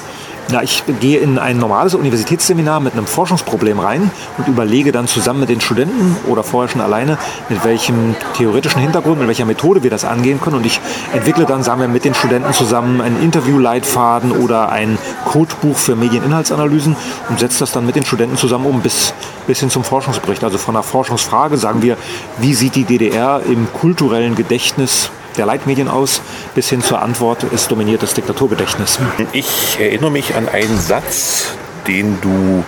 [0.52, 5.40] Na, ich gehe in ein normales Universitätsseminar mit einem Forschungsproblem rein und überlege dann zusammen
[5.40, 7.18] mit den Studenten oder vorher schon alleine,
[7.50, 10.58] mit welchem theoretischen Hintergrund, mit welcher Methode wir das angehen können.
[10.58, 10.80] Und ich
[11.14, 16.96] entwickle dann, sagen wir, mit den Studenten zusammen einen Interviewleitfaden oder ein Codebuch für Medieninhaltsanalysen
[17.30, 19.16] und setzt das dann mit den Studenten zusammen um bis,
[19.48, 20.44] bis hin zum Forschungsbericht.
[20.44, 21.98] Also von einer Forschungsfrage sagen wir,
[22.38, 26.22] wie sieht die DDR im kulturellen Gedächtnis der Leitmedien aus,
[26.54, 29.00] bis hin zur Antwort, es dominiert das Diktaturgedächtnis.
[29.34, 31.56] Ich erinnere mich an einen Satz,
[31.88, 32.64] den du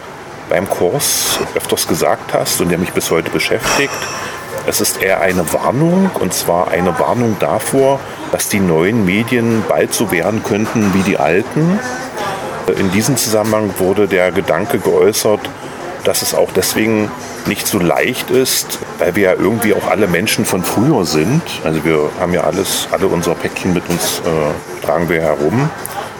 [0.49, 3.93] beim Kurs öfters gesagt hast und der mich bis heute beschäftigt.
[4.65, 7.99] Es ist eher eine Warnung, und zwar eine Warnung davor,
[8.31, 11.79] dass die neuen Medien bald so werden könnten wie die alten.
[12.77, 15.39] In diesem Zusammenhang wurde der Gedanke geäußert,
[16.07, 17.11] dass es auch deswegen
[17.47, 21.41] nicht so leicht ist, weil wir ja irgendwie auch alle Menschen von früher sind.
[21.65, 25.69] Also wir haben ja alles, alle unsere Päckchen mit uns äh, tragen wir herum,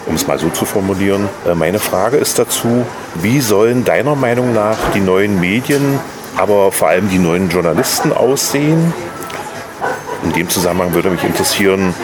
[0.04, 1.26] um es mal so zu formulieren.
[1.46, 2.84] Äh, meine Frage ist dazu,
[3.14, 5.98] wie sollen deiner Meinung nach die neuen Medien,
[6.36, 8.92] aber vor allem die neuen Journalisten aussehen?
[10.22, 11.94] In dem Zusammenhang würde mich interessieren,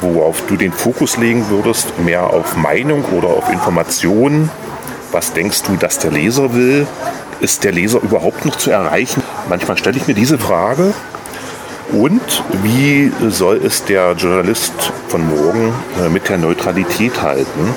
[0.00, 4.48] worauf du den Fokus legen würdest, mehr auf Meinung oder auf Information.
[5.12, 6.86] Was denkst du, dass der Leser will?
[7.40, 9.22] Ist der Leser überhaupt noch zu erreichen?
[9.48, 10.94] Manchmal stelle ich mir diese Frage.
[11.92, 14.72] Und wie soll es der Journalist
[15.08, 15.72] von morgen
[16.04, 17.74] äh, mit der Neutralität halten?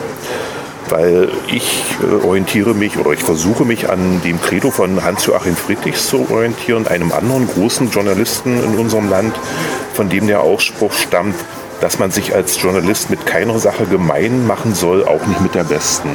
[0.90, 6.08] Weil ich äh, orientiere mich oder ich versuche mich an dem Credo von Hans-Joachim Friedrichs
[6.08, 9.36] zu orientieren, einem anderen großen Journalisten in unserem Land,
[9.94, 11.36] von dem der Ausspruch stammt,
[11.80, 15.66] dass man sich als Journalist mit keiner Sache gemein machen soll, auch nicht mit der
[15.66, 16.10] besten.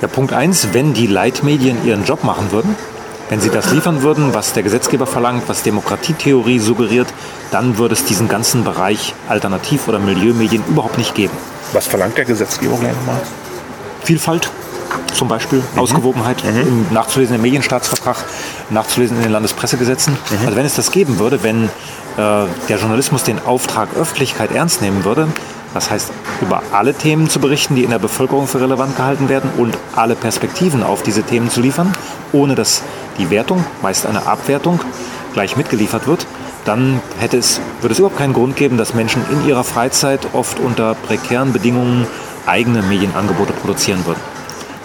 [0.00, 2.76] Ja, Punkt 1, wenn die Leitmedien ihren Job machen würden,
[3.30, 7.08] wenn sie das liefern würden, was der Gesetzgeber verlangt, was Demokratietheorie suggeriert,
[7.50, 11.36] dann würde es diesen ganzen Bereich Alternativ- oder Milieumedien überhaupt nicht geben.
[11.72, 13.20] Was verlangt der Gesetzgeber gleich nochmal?
[14.02, 14.50] Vielfalt,
[15.12, 15.78] zum Beispiel mhm.
[15.80, 16.86] Ausgewogenheit mhm.
[16.90, 18.24] nachzulesen im Medienstaatsvertrag,
[18.70, 20.14] nachzulesen in den Landespressegesetzen.
[20.14, 20.46] Mhm.
[20.46, 21.68] Also wenn es das geben würde, wenn äh,
[22.16, 25.28] der Journalismus den Auftrag Öffentlichkeit ernst nehmen würde,
[25.74, 26.10] das heißt,
[26.40, 30.14] über alle Themen zu berichten, die in der Bevölkerung für relevant gehalten werden und alle
[30.14, 31.92] Perspektiven auf diese Themen zu liefern,
[32.32, 32.82] ohne dass
[33.18, 34.80] die Wertung, meist eine Abwertung,
[35.34, 36.26] gleich mitgeliefert wird,
[36.64, 40.58] dann hätte es, würde es überhaupt keinen Grund geben, dass Menschen in ihrer Freizeit oft
[40.58, 42.06] unter prekären Bedingungen
[42.46, 44.20] eigene Medienangebote produzieren würden.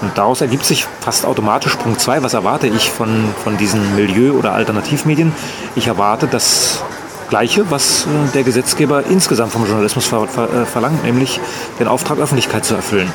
[0.02, 4.34] Und daraus ergibt sich fast automatisch Punkt 2, was erwarte ich von, von diesen Milieu-
[4.34, 5.32] oder Alternativmedien?
[5.76, 6.84] Ich erwarte das
[7.30, 11.40] Gleiche, was äh, der Gesetzgeber insgesamt vom Journalismus ver ver äh, verlangt, nämlich
[11.80, 13.12] den Auftrag Öffentlichkeit zu erfüllen.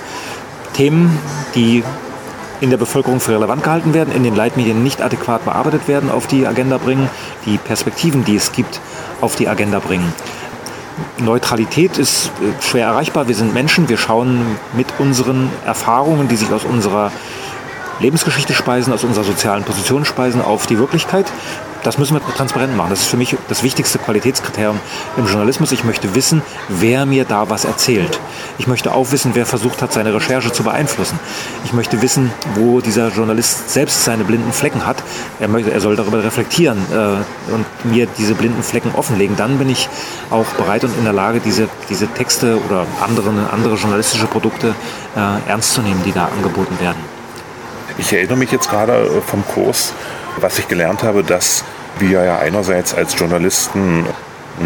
[0.74, 1.18] Themen,
[1.54, 1.82] die
[2.60, 6.26] in der Bevölkerung für relevant gehalten werden, in den Leitmedien nicht adäquat bearbeitet werden, auf
[6.26, 7.08] die Agenda bringen,
[7.46, 8.80] die Perspektiven, die es gibt,
[9.20, 10.12] auf die Agenda bringen.
[11.18, 13.28] Neutralität ist äh, schwer erreichbar.
[13.28, 14.40] Wir sind Menschen, wir schauen
[14.72, 17.12] mit unseren Erfahrungen, die sich aus unserer
[18.00, 21.26] Lebensgeschichte speisen, aus unserer sozialen Position speisen, auf die Wirklichkeit.
[21.82, 22.90] Das müssen wir transparent machen.
[22.90, 24.78] Das ist für mich das wichtigste Qualitätskriterium
[25.16, 25.72] im Journalismus.
[25.72, 28.20] Ich möchte wissen, wer mir da was erzählt.
[28.58, 31.18] Ich möchte auch wissen, wer versucht hat, seine Recherche zu beeinflussen.
[31.64, 35.02] Ich möchte wissen, wo dieser Journalist selbst seine blinden Flecken hat.
[35.38, 39.36] Er, möchte, er soll darüber reflektieren äh, und mir diese blinden Flecken offenlegen.
[39.36, 39.88] Dann bin ich
[40.30, 44.74] auch bereit und in der Lage, diese, diese Texte oder andere, andere journalistische Produkte
[45.16, 46.98] äh, ernst zu nehmen, die da angeboten werden.
[47.98, 49.92] Ich erinnere mich jetzt gerade vom Kurs,
[50.42, 51.64] was ich gelernt habe, dass
[51.98, 54.06] wir ja einerseits als Journalisten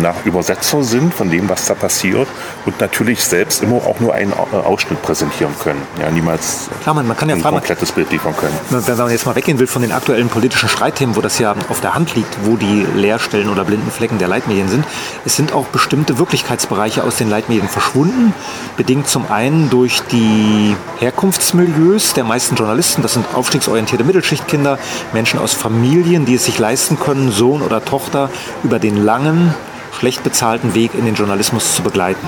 [0.01, 2.29] nach Übersetzer sind von dem, was da passiert
[2.67, 5.83] und natürlich selbst immer auch nur einen äh, Ausschnitt präsentieren können.
[6.01, 8.55] Ja, niemals Klar, man, man kann ja ein fragen, komplettes Bild liefern können.
[8.71, 11.81] Wenn man jetzt mal weggehen will von den aktuellen politischen Streitthemen, wo das ja auf
[11.81, 14.85] der Hand liegt, wo die Leerstellen oder blinden Flecken der Leitmedien sind,
[15.25, 18.35] es sind auch bestimmte Wirklichkeitsbereiche aus den Leitmedien verschwunden,
[18.77, 24.79] bedingt zum einen durch die Herkunftsmilieus der meisten Journalisten, das sind aufstiegsorientierte Mittelschichtkinder,
[25.13, 28.31] Menschen aus Familien, die es sich leisten können, Sohn oder Tochter
[28.63, 29.55] über den langen
[30.03, 32.27] schlecht bezahlten Weg in den Journalismus zu begleiten.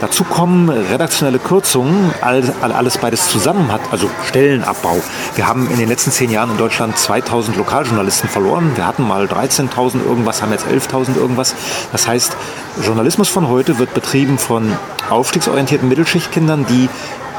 [0.00, 4.96] Dazu kommen redaktionelle Kürzungen, alles beides zusammen hat, also Stellenabbau.
[5.34, 8.72] Wir haben in den letzten zehn Jahren in Deutschland 2000 Lokaljournalisten verloren.
[8.76, 11.54] Wir hatten mal 13.000 irgendwas, haben jetzt 11.000 irgendwas.
[11.92, 12.34] Das heißt,
[12.82, 14.72] Journalismus von heute wird betrieben von
[15.10, 16.88] aufstiegsorientierten Mittelschichtkindern, die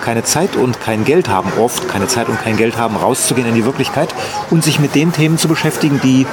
[0.02, 3.56] keine Zeit und kein Geld haben, oft keine Zeit und kein Geld haben, rauszugehen in
[3.56, 4.14] die Wirklichkeit
[4.50, 6.26] und sich mit den Themen zu beschäftigen, die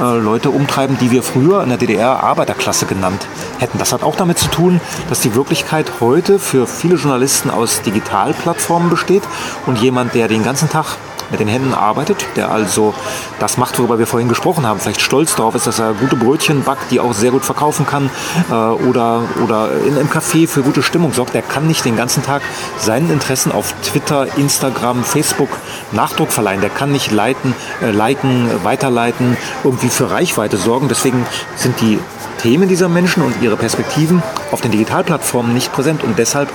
[0.00, 3.26] äh, Leute umtreiben, die wir früher in der DDR Arbeiterklasse genannt
[3.58, 3.78] hätten.
[3.78, 8.90] Das hat auch damit zu tun, dass die Wirklichkeit heute für viele Journalisten aus Digitalplattformen
[8.90, 9.22] besteht
[9.66, 10.96] und jemand, der den ganzen Tag
[11.30, 12.94] mit den Händen arbeitet, der also
[13.38, 16.62] das macht, worüber wir vorhin gesprochen haben, vielleicht stolz darauf ist, dass er gute Brötchen
[16.62, 18.10] backt, die auch sehr gut verkaufen kann
[18.50, 22.22] äh, oder, oder in einem Café für gute Stimmung sorgt, der kann nicht den ganzen
[22.22, 22.42] Tag
[22.78, 25.48] seinen Interessen auf Twitter, Instagram, Facebook
[25.92, 26.60] Nachdruck verleihen.
[26.60, 30.88] Der kann nicht leiten, äh, liken, weiterleiten, irgendwie für Reichweite sorgen.
[30.88, 31.24] Deswegen
[31.56, 31.98] sind die
[32.44, 34.22] Themen dieser Menschen und ihre Perspektiven
[34.52, 36.50] auf den Digitalplattformen nicht präsent und deshalb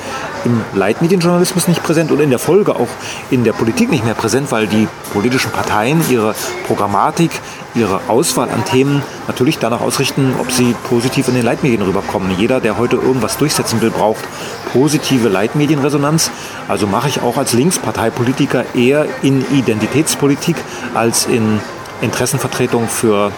[0.46, 2.90] im Leitmedienjournalismus nicht präsent und in der Folge auch
[3.32, 6.36] in der Politik nicht mehr präsent, weil die politischen Parteien ihre
[6.68, 7.32] Programmatik,
[7.74, 12.38] ihre Auswahl an Themen natürlich danach ausrichten, ob sie positiv in den Leitmedien rüberkommen.
[12.38, 14.24] Jeder, der heute irgendwas durchsetzen will, braucht
[14.72, 16.30] positive Leitmedienresonanz.
[16.68, 20.56] Also mache ich auch als Linksparteipolitiker eher in Identitätspolitik
[20.94, 21.60] als in
[22.02, 23.32] Interessenvertretung für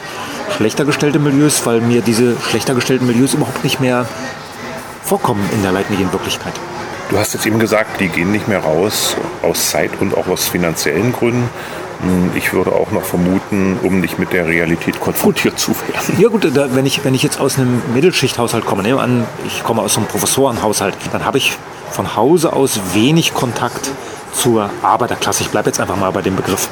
[0.55, 4.05] schlechter gestellte Milieus, weil mir diese schlechter gestellten Milieus überhaupt nicht mehr
[5.03, 6.53] vorkommen in der Leitmedienwirklichkeit.
[7.09, 10.47] Du hast jetzt eben gesagt, die gehen nicht mehr raus aus Zeit- und auch aus
[10.47, 11.49] finanziellen Gründen.
[12.01, 16.17] Hm, ich würde auch noch vermuten, um nicht mit der Realität konfrontiert zu werden.
[16.19, 19.63] Ja gut, da, wenn, ich, wenn ich jetzt aus einem Mittelschichthaushalt komme, nehmen an, ich
[19.63, 21.57] komme aus einem Professorenhaushalt, dann habe ich
[21.91, 23.91] von Hause aus wenig Kontakt
[24.33, 25.43] zur Arbeiterklasse.
[25.43, 26.69] Ich bleibe jetzt einfach mal bei dem Begriff.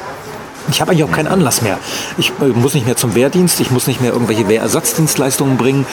[0.68, 1.78] Ich habe eigentlich auch keinen Anlass mehr.
[2.18, 5.86] Ich äh, muss nicht mehr zum Wehrdienst, ich muss nicht mehr irgendwelche Wehrersatzdienstleistungen bringen.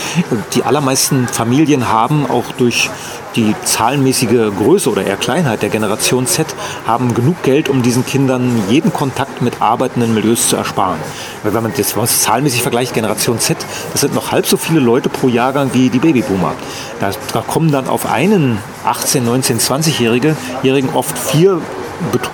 [0.54, 2.90] Die allermeisten Familien haben auch durch
[3.36, 6.48] die zahlenmäßige Größe oder eher Kleinheit der Generation Z
[6.88, 10.98] haben genug Geld, um diesen Kindern jeden Kontakt mit arbeitenden Milieus zu ersparen.
[11.44, 13.58] Weil wenn man das, wenn man das zahlenmäßig vergleicht, Generation Z,
[13.92, 16.54] das sind noch halb so viele Leute pro Jahrgang wie die Babyboomer.
[17.00, 21.62] Da, da kommen dann auf einen 18, 19, 20-Jährigen oft vier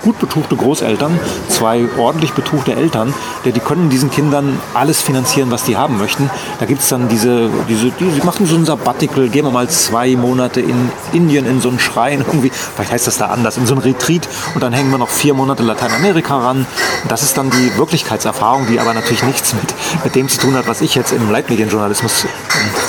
[0.02, 5.76] gut betuchte Großeltern, zwei ordentlich betuchte Eltern, die, können diesen Kindern alles finanzieren, was die
[5.76, 6.30] haben möchten.
[6.60, 9.68] Da gibt es dann diese, diese, die, die machen so ein Sabbatical, gehen wir mal
[9.68, 13.66] zwei Monate in Indien in so einen Schrein, irgendwie, vielleicht heißt das da anders, in
[13.66, 16.66] so einen Retreat und dann hängen wir noch vier Monate Lateinamerika ran.
[17.08, 20.66] Das ist dann die Wirklichkeitserfahrung, die aber natürlich nichts mit, mit dem zu tun hat,
[20.66, 22.28] was ich jetzt im Leitmedienjournalismus äh,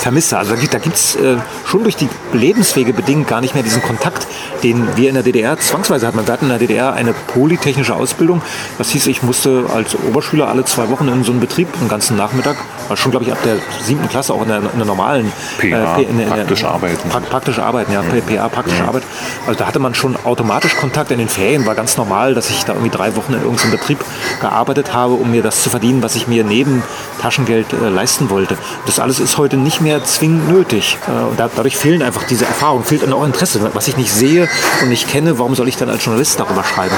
[0.00, 0.38] vermisse.
[0.38, 4.26] Also da gibt es äh, schon durch die Lebenswege bedingt gar nicht mehr diesen Kontakt,
[4.62, 6.18] den wir in der DDR zwangsweise hatten.
[6.26, 8.42] Wir hatten in der DDR eine polytechnische Ausbildung.
[8.78, 12.16] Das hieß, ich musste als Oberschüler alle zwei Wochen in so einen Betrieb, einen ganzen
[12.16, 12.56] Nachmittag,
[12.88, 15.98] war schon, glaube ich, ab der siebten Klasse auch in der, in der normalen PA,
[15.98, 17.08] äh, in, in, praktische Arbeiten.
[17.08, 18.22] Pra praktische Arbeiten, ja, mhm.
[18.22, 18.88] PA, praktische mhm.
[18.88, 19.02] Arbeit.
[19.46, 21.10] Also da hatte man schon automatisch Kontakt.
[21.10, 23.98] In den Ferien war ganz normal, dass ich da irgendwie drei Wochen in irgendeinem Betrieb
[24.40, 26.82] gearbeitet habe, um mir das zu verdienen, was ich mir neben
[27.20, 28.56] Taschengeld äh, leisten wollte.
[28.86, 30.98] Das alles ist heute nicht mehr zwingend nötig.
[31.06, 33.60] Äh, da, dadurch fehlen einfach diese Erfahrungen, fehlt dann auch Interesse.
[33.74, 34.48] Was ich nicht sehe
[34.82, 36.96] und nicht kenne, warum soll ich dann als Journalist darüber schreiben?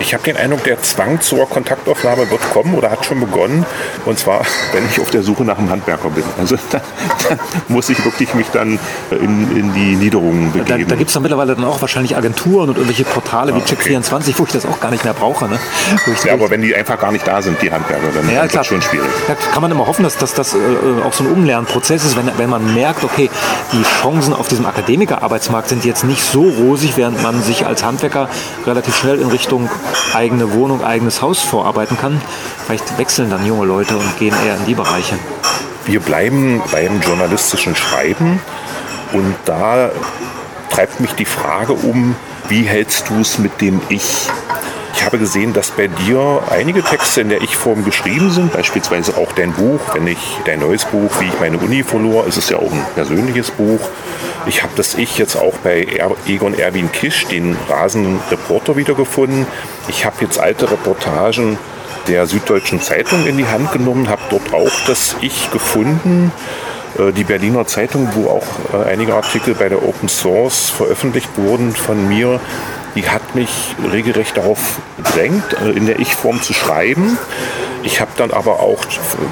[0.00, 3.66] Ich habe den Eindruck, der Zwang zur Kontaktaufnahme wird kommen oder hat schon begonnen.
[4.06, 4.40] Und zwar,
[4.72, 6.24] wenn ich auf der Suche nach einem Handwerker bin.
[6.38, 6.80] Also dann,
[7.28, 7.38] dann
[7.68, 8.78] muss ich wirklich mich dann
[9.10, 10.84] in, in die Niederungen begeben.
[10.84, 13.64] Da, da gibt es dann mittlerweile dann auch wahrscheinlich Agenturen und irgendwelche Portale wie ah,
[13.64, 15.48] Check24, wo ich das auch gar nicht mehr brauche.
[15.48, 15.58] Ne?
[16.24, 18.66] ja, aber wenn die einfach gar nicht da sind, die Handwerker, dann ja, ist das
[18.66, 19.08] schon schwierig.
[19.28, 20.58] Da kann man immer hoffen, dass, dass das äh,
[21.04, 23.28] auch so ein Umlernprozess ist, wenn, wenn man merkt, okay,
[23.72, 28.28] die Chancen auf diesem Akademikerarbeitsmarkt sind jetzt nicht so rosig, während man sich als Handwerker
[28.66, 29.68] relativ schnell in Richtung
[30.14, 32.20] eigene Wohnung, eigenes Haus vorarbeiten kann.
[32.66, 35.18] Vielleicht wechseln dann junge Leute und gehen eher in die Bereiche.
[35.86, 38.40] Wir bleiben beim journalistischen Schreiben
[39.12, 39.90] und da
[40.70, 42.14] treibt mich die Frage um,
[42.48, 44.28] wie hältst du es mit dem Ich?
[44.94, 49.32] Ich habe gesehen, dass bei dir einige Texte in der Ich-Form geschrieben sind, beispielsweise auch
[49.32, 52.58] dein Buch, wenn ich dein neues Buch, wie ich meine Uni verlor, ist es ja
[52.58, 53.80] auch ein persönliches Buch.
[54.46, 55.86] Ich habe das Ich jetzt auch bei
[56.26, 59.46] Egon Erwin Kisch, den rasenden Reporter, wiedergefunden.
[59.88, 61.58] Ich habe jetzt alte Reportagen
[62.08, 66.32] der Süddeutschen Zeitung in die Hand genommen, habe dort auch das Ich gefunden.
[66.98, 71.72] Äh, die Berliner Zeitung, wo auch äh, einige Artikel bei der Open Source veröffentlicht wurden
[71.72, 72.40] von mir,
[72.94, 73.50] die hat mich
[73.92, 77.18] regelrecht darauf gedrängt, äh, in der Ich-Form zu schreiben.
[77.82, 78.84] Ich habe dann aber auch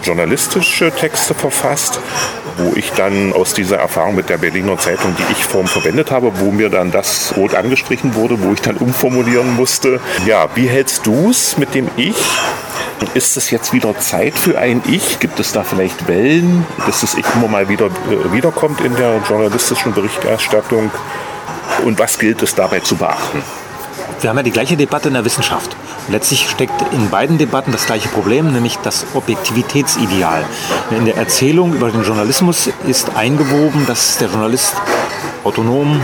[0.02, 2.00] journalistische Texte verfasst,
[2.56, 6.50] wo ich dann aus dieser Erfahrung mit der Berliner Zeitung die Ich-Form verwendet habe, wo
[6.50, 10.00] mir dann das rot angestrichen wurde, wo ich dann umformulieren musste.
[10.26, 12.16] Ja, wie hältst du es mit dem Ich?
[13.14, 15.20] Ist es jetzt wieder Zeit für ein Ich?
[15.20, 19.20] Gibt es da vielleicht Wellen, dass das Ich immer mal wieder äh, wiederkommt in der
[19.28, 20.90] journalistischen Berichterstattung?
[21.84, 23.42] und was gilt es dabei zu beachten?
[24.20, 25.76] Wir haben ja die gleiche Debatte in der Wissenschaft.
[26.10, 30.44] Letztlich steckt in beiden Debatten das gleiche Problem, nämlich das Objektivitätsideal.
[30.90, 34.74] In der Erzählung über den Journalismus ist eingewoben, dass der Journalist
[35.44, 36.00] autonom,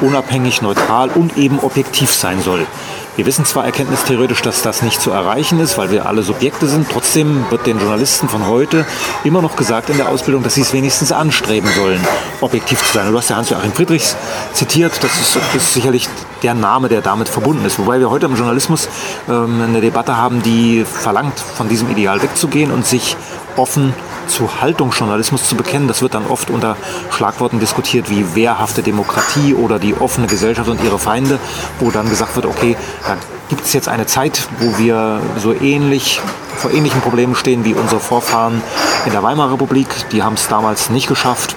[0.00, 2.66] unabhängig, neutral und eben objektiv sein soll.
[3.14, 6.88] Wir wissen zwar erkenntnistheoretisch, dass das nicht zu erreichen ist, weil wir alle Subjekte sind.
[6.90, 8.86] Trotzdem wird den Journalisten von heute
[9.22, 12.00] immer noch gesagt in der Ausbildung, dass sie es wenigstens anstreben sollen,
[12.40, 13.12] objektiv zu sein.
[13.12, 14.16] Du hast ja Hans-Joachim Friedrichs
[14.54, 14.92] zitiert.
[15.02, 16.08] Das ist, ist, sicherlich
[16.42, 17.78] der Name, der damit verbunden ist.
[17.78, 18.88] Wobei wir heute im Journalismus
[19.28, 23.18] ähm, eine Debatte haben, die verlangt, von diesem Ideal wegzugehen und sich
[23.56, 23.92] offen
[24.26, 25.88] zu Haltungsjournalismus zu bekennen.
[25.88, 26.76] Das wird dann oft unter
[27.10, 31.38] Schlagworten diskutiert wie wehrhafte Demokratie oder die offene Gesellschaft und ihre Feinde,
[31.80, 33.16] wo dann gesagt wird, okay, da
[33.48, 36.20] gibt es jetzt eine Zeit, wo wir so ähnlich
[36.56, 38.62] vor ähnlichen Problemen stehen wie unsere Vorfahren
[39.04, 39.88] in der Weimarer Republik.
[40.12, 41.56] Die haben es damals nicht geschafft,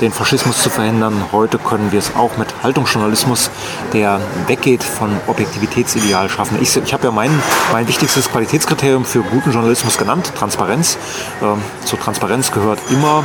[0.00, 1.24] den Faschismus zu verhindern.
[1.32, 3.50] Heute können wir es auch mit Haltungsjournalismus,
[3.92, 6.58] der weggeht von Objektivitätsideal schaffen.
[6.60, 7.30] Ich, ich habe ja mein,
[7.72, 10.98] mein wichtigstes Qualitätskriterium für guten Journalismus genannt, Transparenz.
[11.42, 13.24] Ähm, zur Transparenz gehört immer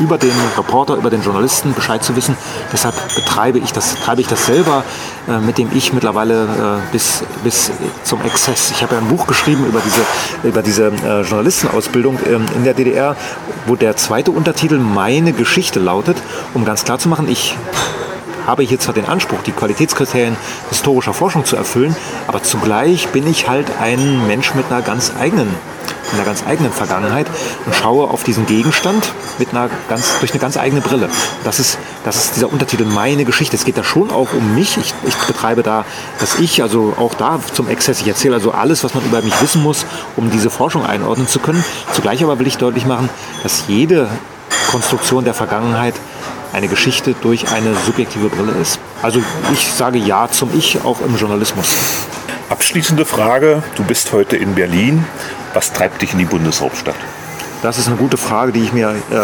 [0.00, 2.36] über den Reporter, über den Journalisten Bescheid zu wissen.
[2.72, 4.82] Deshalb betreibe ich das, treibe ich das selber,
[5.28, 7.70] äh, mit dem ich mittlerweile äh, bis, bis
[8.02, 8.72] zum Exzess.
[8.72, 10.00] Ich habe ja ein Buch geschrieben über diese,
[10.48, 13.16] über diese äh, Journalistenausbildung ähm, in der DDR,
[13.66, 16.22] wo der zweite Untertitel Meine Geschichte lautet lautet,
[16.54, 17.54] um ganz klar zu machen, ich
[18.46, 20.34] habe hier zwar den Anspruch, die Qualitätskriterien
[20.70, 21.94] historischer Forschung zu erfüllen,
[22.26, 25.54] aber zugleich bin ich halt ein Mensch mit einer ganz eigenen,
[26.14, 27.26] einer ganz eigenen Vergangenheit
[27.66, 31.10] und schaue auf diesen Gegenstand mit einer ganz, durch eine ganz eigene Brille.
[31.44, 33.56] Das ist, das ist dieser Untertitel meine Geschichte.
[33.56, 34.78] Es geht da schon auch um mich.
[34.78, 35.84] Ich, ich betreibe da
[36.18, 38.00] das Ich, also auch da zum Exzess.
[38.00, 39.84] Ich erzähle also alles, was man über mich wissen muss,
[40.16, 41.62] um diese Forschung einordnen zu können.
[41.92, 43.10] Zugleich aber will ich deutlich machen,
[43.42, 44.08] dass jede
[44.70, 45.94] Konstruktion der Vergangenheit
[46.52, 48.78] eine Geschichte durch eine subjektive Brille ist.
[49.02, 49.22] Also
[49.52, 51.76] ich sage Ja zum Ich auch im Journalismus.
[52.48, 53.62] Abschließende Frage.
[53.76, 55.04] Du bist heute in Berlin.
[55.54, 56.96] Was treibt dich in die Bundeshauptstadt?
[57.62, 59.14] Das ist eine gute Frage, die ich mir äh,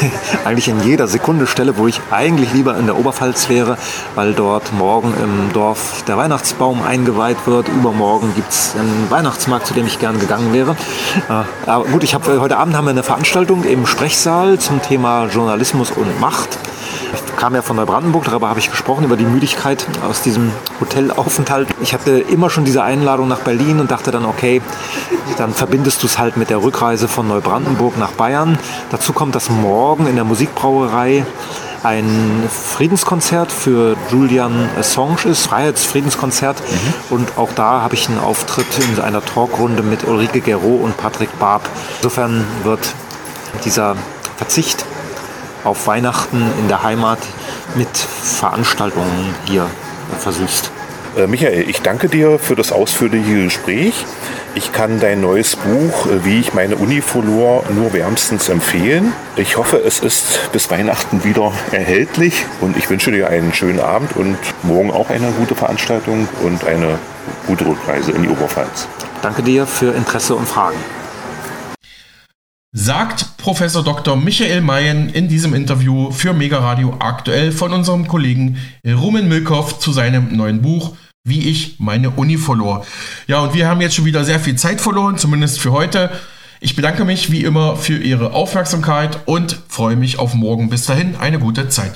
[0.44, 3.76] eigentlich in jeder Sekunde stelle, wo ich eigentlich lieber in der Oberpfalz wäre,
[4.14, 7.68] weil dort morgen im Dorf der Weihnachtsbaum eingeweiht wird.
[7.68, 10.76] Übermorgen gibt es einen Weihnachtsmarkt, zu dem ich gern gegangen wäre.
[11.28, 15.26] Äh, aber gut, ich habe heute Abend haben wir eine Veranstaltung im Sprechsaal zum Thema
[15.26, 16.58] Journalismus und Macht.
[17.14, 20.50] Ich kam ja von Neubrandenburg, darüber habe ich gesprochen, über die Müdigkeit aus diesem
[20.80, 21.68] Hotelaufenthalt.
[21.80, 24.60] Ich hatte immer schon diese Einladung nach Berlin und dachte dann, okay,
[25.36, 28.58] dann verbindest du es halt mit der Rückreise von Neubrandenburg nach Bayern.
[28.90, 31.24] Dazu kommt, dass morgen in der Musikbrauerei
[31.82, 36.60] ein Friedenskonzert für Julian Assange ist, Freiheitsfriedenskonzert.
[36.60, 37.14] Mhm.
[37.14, 41.38] Und auch da habe ich einen Auftritt in einer Talkrunde mit Ulrike Gero und Patrick
[41.38, 41.68] Barb.
[41.98, 42.94] Insofern wird
[43.64, 43.96] dieser
[44.36, 44.84] Verzicht
[45.64, 47.18] auf Weihnachten in der Heimat
[47.74, 49.66] mit Veranstaltungen hier
[50.18, 50.70] versüßt.
[51.16, 54.04] Äh, Michael, ich danke dir für das ausführliche Gespräch.
[54.54, 59.12] Ich kann dein neues Buch, äh, Wie ich meine Uni verlor, nur wärmstens empfehlen.
[59.36, 64.16] Ich hoffe, es ist bis Weihnachten wieder erhältlich und ich wünsche dir einen schönen Abend
[64.16, 66.98] und morgen auch eine gute Veranstaltung und eine
[67.46, 68.86] gute Rückreise in die Oberpfalz.
[69.22, 70.78] Danke dir für Interesse und Fragen
[72.72, 74.16] sagt Professor Dr.
[74.16, 79.92] Michael Mayen in diesem Interview für Mega Radio aktuell von unserem Kollegen Rumen Milkow zu
[79.92, 80.94] seinem neuen Buch
[81.24, 82.84] Wie ich meine Uni verlor.
[83.26, 86.10] Ja, und wir haben jetzt schon wieder sehr viel Zeit verloren, zumindest für heute.
[86.60, 90.68] Ich bedanke mich wie immer für Ihre Aufmerksamkeit und freue mich auf morgen.
[90.68, 91.92] Bis dahin eine gute Zeit.